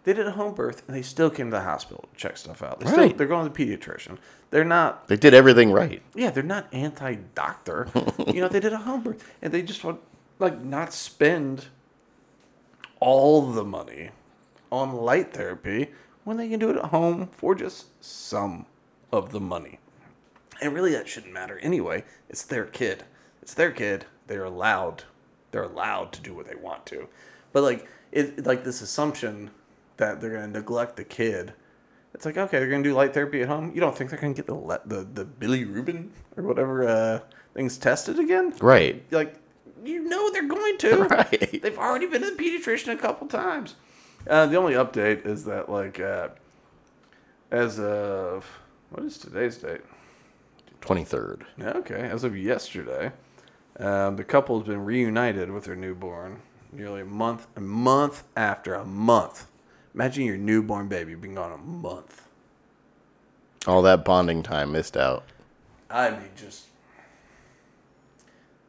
[0.04, 2.62] they did a home birth and they still came to the hospital to check stuff
[2.62, 2.80] out.
[2.80, 3.18] They still, Right.
[3.18, 4.16] they're going to the pediatrician.
[4.50, 5.06] They're not.
[5.08, 6.00] They did everything right.
[6.14, 7.88] Yeah, they're not anti-doctor.
[8.26, 10.00] you know, they did a home birth and they just want
[10.38, 11.66] like not spend
[13.00, 14.10] all the money
[14.70, 15.90] on light therapy
[16.24, 18.66] when they can do it at home for just some
[19.12, 19.78] of the money.
[20.62, 22.04] And really, that shouldn't matter anyway.
[22.28, 23.04] It's their kid.
[23.42, 24.04] It's their kid.
[24.26, 25.04] They're allowed.
[25.50, 27.08] They're allowed to do what they want to.
[27.52, 29.50] But like it, like this assumption
[29.96, 31.54] that they're gonna neglect the kid.
[32.14, 33.72] It's like okay, they're gonna do light therapy at home.
[33.74, 37.20] You don't think they're gonna get the the the bilirubin or whatever uh,
[37.54, 38.54] things tested again?
[38.60, 39.02] Right.
[39.10, 39.36] Like
[39.84, 41.04] you know they're going to.
[41.10, 41.62] Right.
[41.62, 43.74] They've already been to the pediatrician a couple times.
[44.28, 46.28] Uh, the only update is that like uh,
[47.50, 48.46] as of
[48.90, 49.80] what is today's date?
[50.82, 51.42] 23rd.
[51.60, 53.12] Okay, as of yesterday,
[53.78, 56.40] um, the couple has been reunited with their newborn
[56.72, 59.46] nearly a month, a month after a month.
[59.94, 62.22] Imagine your newborn baby being gone a month.
[63.66, 65.24] All that bonding time missed out.
[65.90, 66.66] I mean, just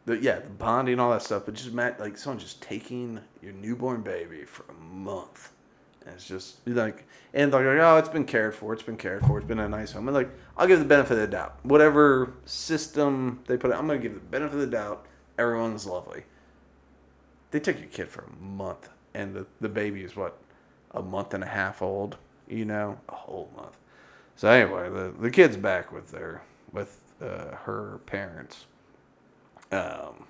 [0.05, 1.43] the yeah, the bonding, all that stuff.
[1.45, 5.51] But just ma- like someone just taking your newborn baby for a month,
[6.05, 9.25] and it's just like, and they're like, oh, it's been cared for, it's been cared
[9.25, 10.07] for, it's been a nice home.
[10.07, 11.59] And like, I'll give the benefit of the doubt.
[11.63, 15.05] Whatever system they put, it, I'm gonna give the benefit of the doubt.
[15.37, 16.23] Everyone's lovely.
[17.51, 20.37] They took your kid for a month, and the the baby is what,
[20.91, 22.17] a month and a half old.
[22.47, 23.77] You know, a whole month.
[24.35, 26.41] So anyway, the the kid's back with their
[26.73, 28.65] with uh, her parents.
[29.72, 30.26] Um,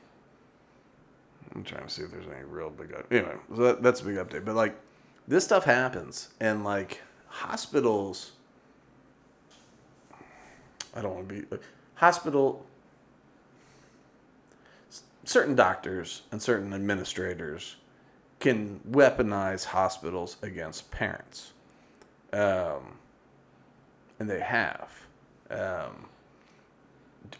[1.53, 3.35] I'm trying to see if there's any real big up- anyway.
[3.55, 4.45] So that, that's a big update.
[4.45, 4.75] But like,
[5.27, 8.31] this stuff happens, and like hospitals.
[10.95, 11.61] I don't want to be like,
[11.95, 12.65] hospital.
[15.23, 17.75] Certain doctors and certain administrators
[18.39, 21.53] can weaponize hospitals against parents
[22.33, 22.97] um,
[24.19, 24.89] and they have.
[25.49, 26.05] Um,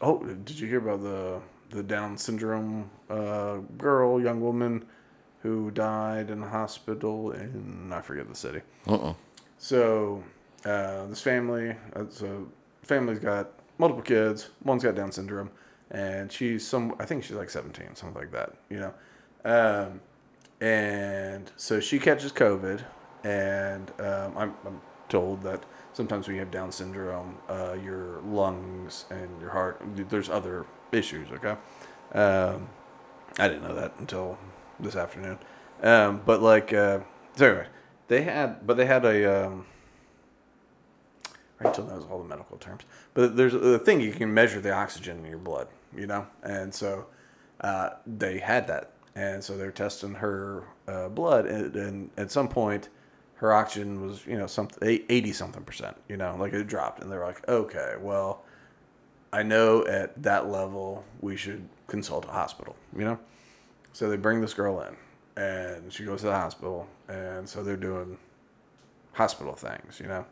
[0.02, 1.40] oh, did you hear about the
[1.72, 4.86] the Down syndrome uh, girl, young woman,
[5.42, 8.62] who died in the hospital in I forget the city.
[8.88, 9.14] Uh-uh.
[9.58, 10.24] So
[10.66, 12.48] uh, this family, uh, so
[12.84, 14.50] family's got multiple kids.
[14.64, 15.50] One's got Down syndrome,
[15.90, 16.96] and she's some.
[17.00, 18.54] I think she's like seventeen, something like that.
[18.70, 18.94] You know,
[19.46, 20.02] um,
[20.60, 22.84] and so she catches COVID,
[23.24, 25.64] and um, I'm, I'm told that
[25.94, 31.28] sometimes when you have Down syndrome, uh, your lungs and your heart, there's other issues.
[31.32, 31.56] Okay,
[32.14, 32.70] um,
[33.40, 34.38] I didn't know that until
[34.80, 35.38] this afternoon.
[35.84, 37.00] Um, but like, uh,
[37.36, 37.68] so anyway,
[38.08, 39.46] they had, but they had a.
[39.46, 39.66] Um,
[41.64, 42.84] Rachel knows all the medical terms,
[43.14, 46.74] but there's a thing you can measure the oxygen in your blood, you know, and
[46.74, 47.06] so
[47.62, 52.48] uh, they had that, and so they're testing her uh, blood, and, and at some
[52.48, 52.90] point,
[53.36, 57.12] her oxygen was, you know, something eighty something percent, you know, like it dropped, and
[57.12, 58.44] they're like, okay, well,
[59.34, 63.20] I know at that level we should consult a hospital, you know,
[63.94, 67.78] so they bring this girl in, and she goes to the hospital, and so they're
[67.78, 68.18] doing
[69.14, 70.26] hospital things, you know.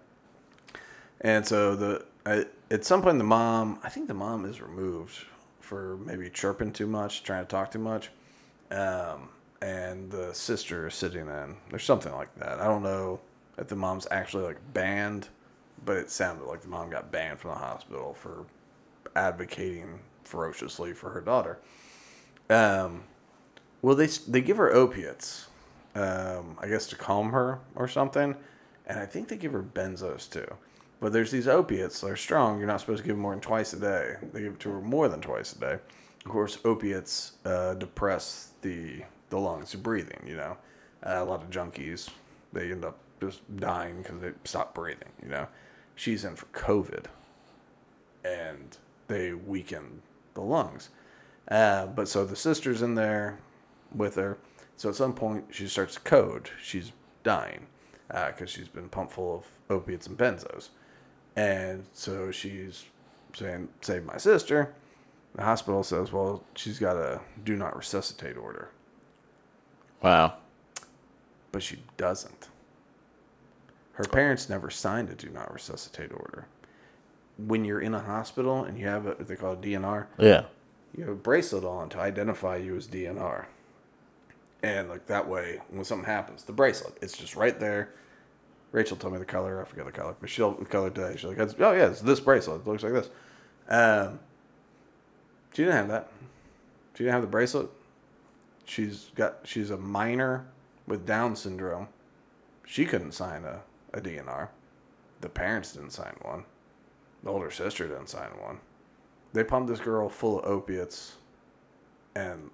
[1.22, 5.26] And so the I, at some point the mom, I think the mom is removed
[5.60, 8.10] for maybe chirping too much, trying to talk too much,
[8.72, 9.30] um,
[9.62, 11.56] and the sister is sitting in.
[11.70, 12.60] There's something like that.
[12.60, 13.20] I don't know
[13.58, 15.30] if the mom's actually like banned,
[15.86, 18.46] but it sounded like the mom got banned from the hospital for
[19.16, 21.60] advocating ferociously for her daughter.
[22.50, 23.04] Um,
[23.82, 25.48] well, they they give her opiates,
[25.96, 28.36] um, I guess to calm her or something,
[28.86, 30.48] and I think they give her benzos too.
[31.00, 32.58] But there's these opiates; they're strong.
[32.58, 34.16] You're not supposed to give them more than twice a day.
[34.34, 35.80] They give it to her more than twice a day.
[36.26, 40.22] Of course, opiates uh, depress the the lungs, the breathing.
[40.26, 40.58] You know,
[41.04, 42.10] uh, a lot of junkies
[42.52, 45.10] they end up just dying because they stop breathing.
[45.22, 45.48] You know,
[45.96, 47.06] she's in for COVID,
[48.24, 48.78] and
[49.10, 50.02] they weaken
[50.36, 50.90] the lungs.
[51.52, 53.40] Uh, but so the sister's in there
[53.94, 54.38] with her.
[54.78, 56.50] So at some point she starts to code.
[56.64, 56.94] She's
[57.24, 57.68] dying
[58.08, 60.70] because she's been pumped full of opiates and benzos.
[61.36, 62.86] And so she's
[63.34, 64.74] saying, "Save my sister."
[65.36, 68.70] The hospital says, "Well, she's got a do not resuscitate order,"
[70.02, 70.38] Wow.
[71.52, 72.50] but she doesn't.
[73.94, 76.48] Her parents never signed a do not resuscitate order.
[77.48, 80.46] When you're in a hospital and you have a, they call it DNR, Yeah.
[80.96, 83.46] you have a bracelet on to identify you as DNR.
[84.62, 87.94] And like that way, when something happens, the bracelet, it's just right there.
[88.74, 89.62] Rachel told me the color.
[89.62, 91.14] I forget the color, but she'll the color today.
[91.16, 92.62] She's like, "Oh yeah, it's this bracelet.
[92.62, 93.10] It looks like this."
[93.68, 94.20] Um,
[95.54, 96.12] she didn't have that.
[96.94, 97.70] She didn't have the bracelet.
[98.66, 99.38] She's got.
[99.44, 100.46] She's a minor
[100.86, 101.88] with Down syndrome.
[102.66, 103.62] She couldn't sign a,
[103.94, 104.50] a DNR.
[105.22, 106.44] The parents didn't sign one.
[107.24, 108.60] The older sister didn't sign one.
[109.34, 111.16] They pumped this girl full of opiates
[112.16, 112.50] and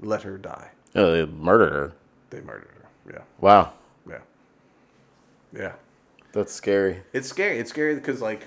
[0.00, 0.70] let her die.
[0.94, 1.92] Oh, they murdered her.
[2.30, 3.12] They murdered her.
[3.12, 3.22] Yeah.
[3.40, 3.72] Wow,
[4.08, 4.18] Yeah.
[5.52, 5.72] Yeah.
[6.32, 7.02] that's scary.
[7.12, 7.58] It's scary.
[7.58, 8.46] It's scary because like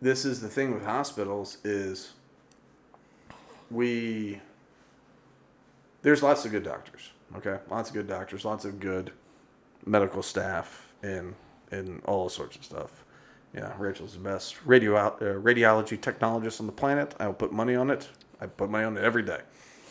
[0.00, 2.12] this is the thing with hospitals is
[3.70, 4.40] we
[6.02, 7.10] there's lots of good doctors.
[7.36, 9.12] Okay, lots of good doctors, lots of good
[9.84, 11.34] medical staff, and
[11.70, 13.04] and all sorts of stuff.
[13.54, 17.14] Yeah, Rachel's the best radio uh, radiology technologist on the planet.
[17.18, 18.08] I'll put money on it.
[18.40, 19.40] I put money on it every day.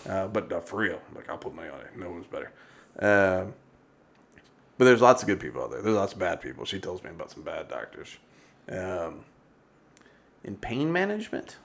[0.08, 1.98] Uh, but uh, for real, like I'll put money on it.
[1.98, 2.52] No one's better.
[3.00, 3.54] Um,
[4.78, 5.82] but there's lots of good people out there.
[5.82, 6.66] There's lots of bad people.
[6.66, 8.18] She tells me about some bad doctors.
[8.70, 9.22] Um,
[10.44, 11.58] in pain management,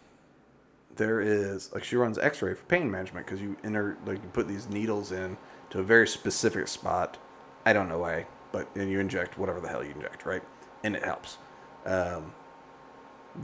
[0.97, 4.49] there is like she runs X-ray for pain management because you enter like you put
[4.49, 5.36] these needles in
[5.70, 7.18] to a very specific spot.
[7.66, 10.43] I don't know why, but and you inject whatever the hell you inject, right?
[10.84, 11.38] And it helps.
[11.85, 12.33] Um,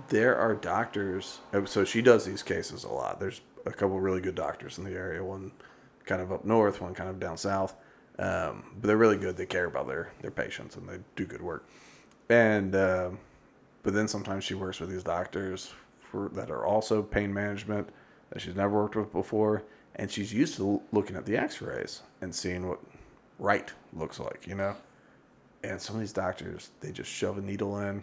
[0.09, 1.41] there are doctors.
[1.53, 3.21] oh, So she does these cases a lot.
[3.21, 5.25] There's a couple really good doctors in the area.
[5.25, 5.53] One
[6.05, 7.75] kind of up north, one kind of down south.
[8.19, 9.37] Um, but they're really good.
[9.37, 11.69] They care about their their patients and they do good work.
[12.29, 13.19] And um,
[13.83, 17.89] but then sometimes she works with these doctors for that are also pain management
[18.31, 19.63] that she's never worked with before,
[19.97, 22.81] and she's used to looking at the X-rays and seeing what
[23.39, 24.75] right looks like, you know.
[25.63, 28.03] And some of these doctors, they just shove a needle in,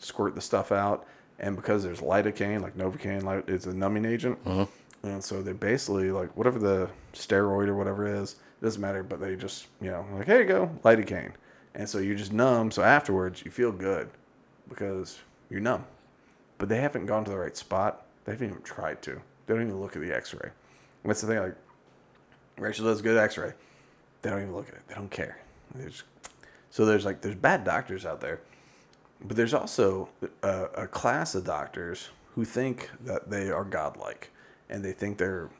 [0.00, 1.06] squirt the stuff out,
[1.38, 4.66] and because there's lidocaine, like Novocaine, like it's a numbing agent, uh-huh.
[5.04, 9.02] and so they basically like whatever the steroid or whatever it is, it doesn't matter,
[9.02, 11.32] but they just you know like here you go, lidocaine,
[11.74, 12.70] and so you're just numb.
[12.70, 14.10] So afterwards, you feel good
[14.68, 15.84] because you're numb,
[16.58, 18.06] but they haven't gone to the right spot.
[18.24, 19.20] They haven't even tried to.
[19.46, 20.50] They don't even look at the X-ray.
[21.02, 21.38] And that's the thing.
[21.38, 21.56] Like
[22.58, 23.52] Rachel does good X-ray.
[24.22, 24.82] They don't even look at it.
[24.86, 25.38] They don't care.
[25.74, 26.04] They just,
[26.70, 28.40] so there's like there's bad doctors out there,
[29.24, 30.08] but there's also
[30.42, 34.30] a, a class of doctors who think that they are godlike,
[34.68, 35.50] and they think they're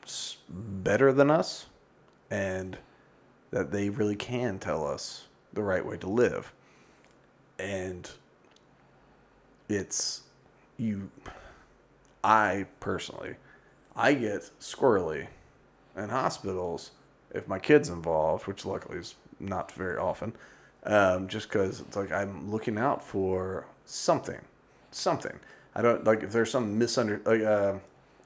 [0.49, 1.67] better than us,
[2.29, 2.77] and
[3.51, 6.53] that they really can tell us the right way to live.
[7.59, 8.09] And
[9.67, 10.23] it's
[10.77, 11.09] you.
[12.23, 13.35] I personally,
[13.95, 15.27] I get squirrely
[15.95, 16.91] in hospitals
[17.33, 20.33] if my kid's involved, which luckily is not very often,
[20.83, 24.39] um, just because it's like I'm looking out for something,
[24.91, 25.37] something.
[25.75, 27.45] I don't like if there's some misunderstanding.
[27.45, 27.77] Like, uh,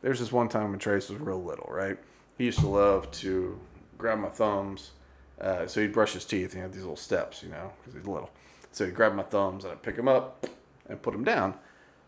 [0.01, 1.97] there's this one time when Trace was real little, right?
[2.37, 3.59] He used to love to
[3.97, 4.91] grab my thumbs.
[5.39, 6.53] Uh, so he'd brush his teeth.
[6.53, 8.29] He had these little steps, you know, because he's little.
[8.71, 10.47] So he'd grab my thumbs and I'd pick him up
[10.87, 11.55] and put him down.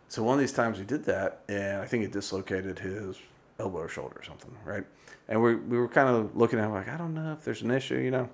[0.09, 3.17] So one of these times he did that, and I think it dislocated his
[3.59, 4.85] elbow or shoulder or something, right?
[5.27, 7.61] And we we were kind of looking at him like, I don't know if there's
[7.61, 8.29] an issue, you know.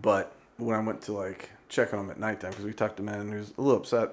[0.00, 3.08] But when I went to like check on him at nighttime, because we tucked him
[3.08, 4.10] in, and he was a little upset.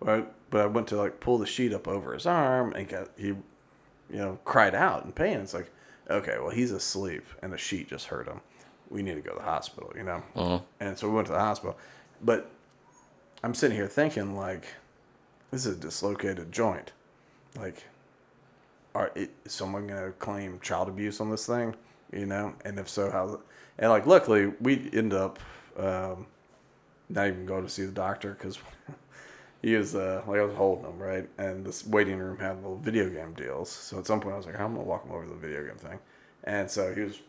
[0.00, 2.84] But but I went to like pull the sheet up over his arm, and he
[2.84, 3.42] got he, you
[4.10, 5.38] know, cried out in pain.
[5.38, 5.70] It's like,
[6.10, 8.40] okay, well he's asleep, and the sheet just hurt him.
[8.90, 10.22] We need to go to the hospital, you know.
[10.34, 10.60] Uh-huh.
[10.80, 11.76] And so we went to the hospital,
[12.22, 12.50] but
[13.42, 14.66] I'm sitting here thinking like,
[15.50, 16.92] this is a dislocated joint.
[17.56, 17.84] Like,
[18.94, 21.74] are is someone gonna claim child abuse on this thing?
[22.12, 23.40] You know, and if so, how?
[23.78, 25.38] And like, luckily, we end up
[25.78, 26.26] um,
[27.08, 28.58] not even go to see the doctor because
[29.62, 32.76] he was uh, like I was holding him right, and this waiting room had little
[32.78, 33.70] video game deals.
[33.70, 35.64] So at some point, I was like, I'm gonna walk him over to the video
[35.64, 35.98] game thing,
[36.44, 37.20] and so he was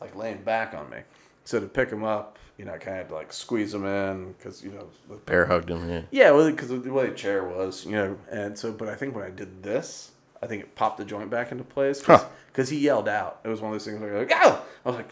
[0.00, 0.98] like laying back on me.
[1.44, 3.84] So to pick him up, you know, I kind of had to like squeeze him
[3.86, 5.88] in because you know the Bear hugged him.
[5.88, 6.02] Yeah.
[6.10, 9.14] yeah, well, because the way the chair was, you know, and so, but I think
[9.14, 10.10] when I did this,
[10.42, 12.22] I think it popped the joint back into place because
[12.56, 12.64] Huh.
[12.64, 13.40] he yelled out.
[13.44, 15.08] It was one of those things where you're like, "Go!" I was like,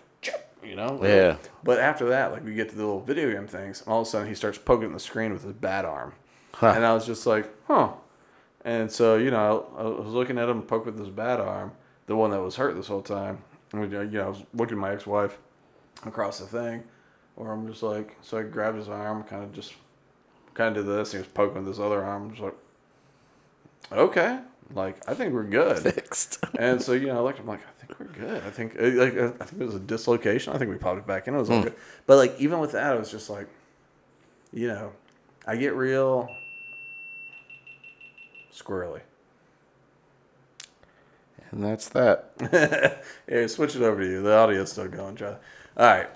[0.67, 1.01] you know.
[1.03, 1.37] Yeah.
[1.63, 4.07] But after that, like we get to the little video game things, and all of
[4.07, 6.13] a sudden he starts poking the screen with his bat arm,
[6.55, 6.73] Huh.
[6.77, 7.93] and I was just like, "Huh."
[8.65, 11.73] And so you know, I was looking at him poke with his bat arm,
[12.07, 13.39] the one that was hurt this whole time.
[13.73, 15.37] And we, you know, I was looking at my ex-wife
[16.07, 16.85] across the thing,
[17.35, 19.75] where I'm just like, so I grabbed his arm, kind of just,
[20.55, 21.13] kind of did this.
[21.13, 22.55] He was poking with his other arm, just like,
[23.93, 24.39] okay,
[24.75, 25.79] like I think we're good.
[25.95, 26.39] Fixed.
[26.59, 28.43] and so you know, I looked, I'm like, I we're good.
[28.45, 30.53] I think, uh, like, uh, I think it was a dislocation.
[30.53, 31.35] I think we popped it back in.
[31.35, 31.75] It was all good.
[32.07, 33.49] But like, even with that, it was just like,
[34.53, 34.93] you know,
[35.47, 36.29] I get real
[38.53, 39.01] squirrely.
[41.51, 43.05] And that's that.
[43.29, 44.23] Here, switch it over to you.
[44.23, 45.37] The audio's still going, Charlie.
[45.77, 46.09] All right.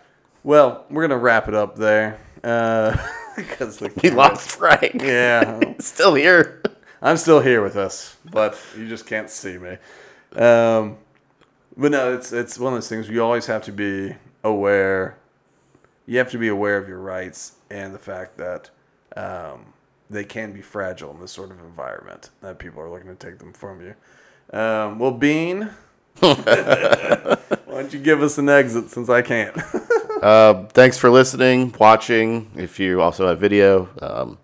[0.43, 2.18] Well, we're gonna wrap it up there.
[2.43, 2.97] Uh,
[3.37, 5.03] because the We lost Frank.
[5.03, 6.62] Yeah, Still here.
[7.01, 9.76] I'm still here with us, but you just can't see me.
[10.35, 10.99] Um,
[11.79, 13.09] but no, it's it's one of those things.
[13.09, 14.14] You always have to be
[14.45, 15.16] aware.
[16.07, 18.70] You have to be aware of your rights and the fact that
[19.16, 19.72] um,
[20.11, 23.39] they can be fragile in this sort of environment that people are looking to take
[23.39, 23.95] them from you.
[24.59, 25.70] Um, well, Bean,
[26.20, 27.37] why
[27.68, 29.57] don't you give us an exit since I can't?
[30.18, 32.51] Uh, thanks for listening, watching.
[32.57, 34.39] If you also have video, um,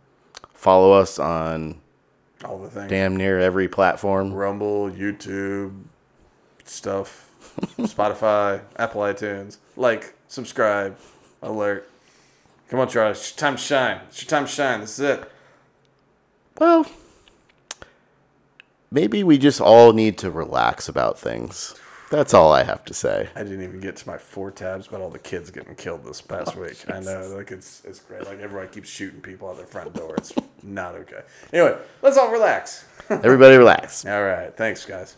[0.53, 1.81] follow us on
[2.45, 2.89] All the things.
[2.89, 4.33] damn near every platform.
[4.33, 5.73] Rumble, YouTube,
[6.63, 7.24] stuff,
[7.79, 9.59] Spotify, Apple iTunes.
[9.77, 10.97] Like, subscribe,
[11.43, 11.89] alert.
[12.69, 13.13] Come on, Charlie.
[13.13, 14.01] It's your time to shine.
[14.09, 14.81] It's your time to shine.
[14.81, 15.31] This is it.
[16.59, 16.87] Well,
[18.91, 21.75] maybe we just all need to relax about things.
[22.11, 23.29] That's all I have to say.
[23.35, 26.21] I didn't even get to my four tabs about all the kids getting killed this
[26.21, 26.85] past oh, week.
[26.89, 28.25] I know, like it's it's great.
[28.25, 30.15] Like everybody keeps shooting people out their front door.
[30.17, 30.33] It's
[30.63, 31.23] not okay.
[31.53, 32.85] Anyway, let's all relax.
[33.11, 34.07] Everybody relax.
[34.07, 35.17] all right, thanks, guys.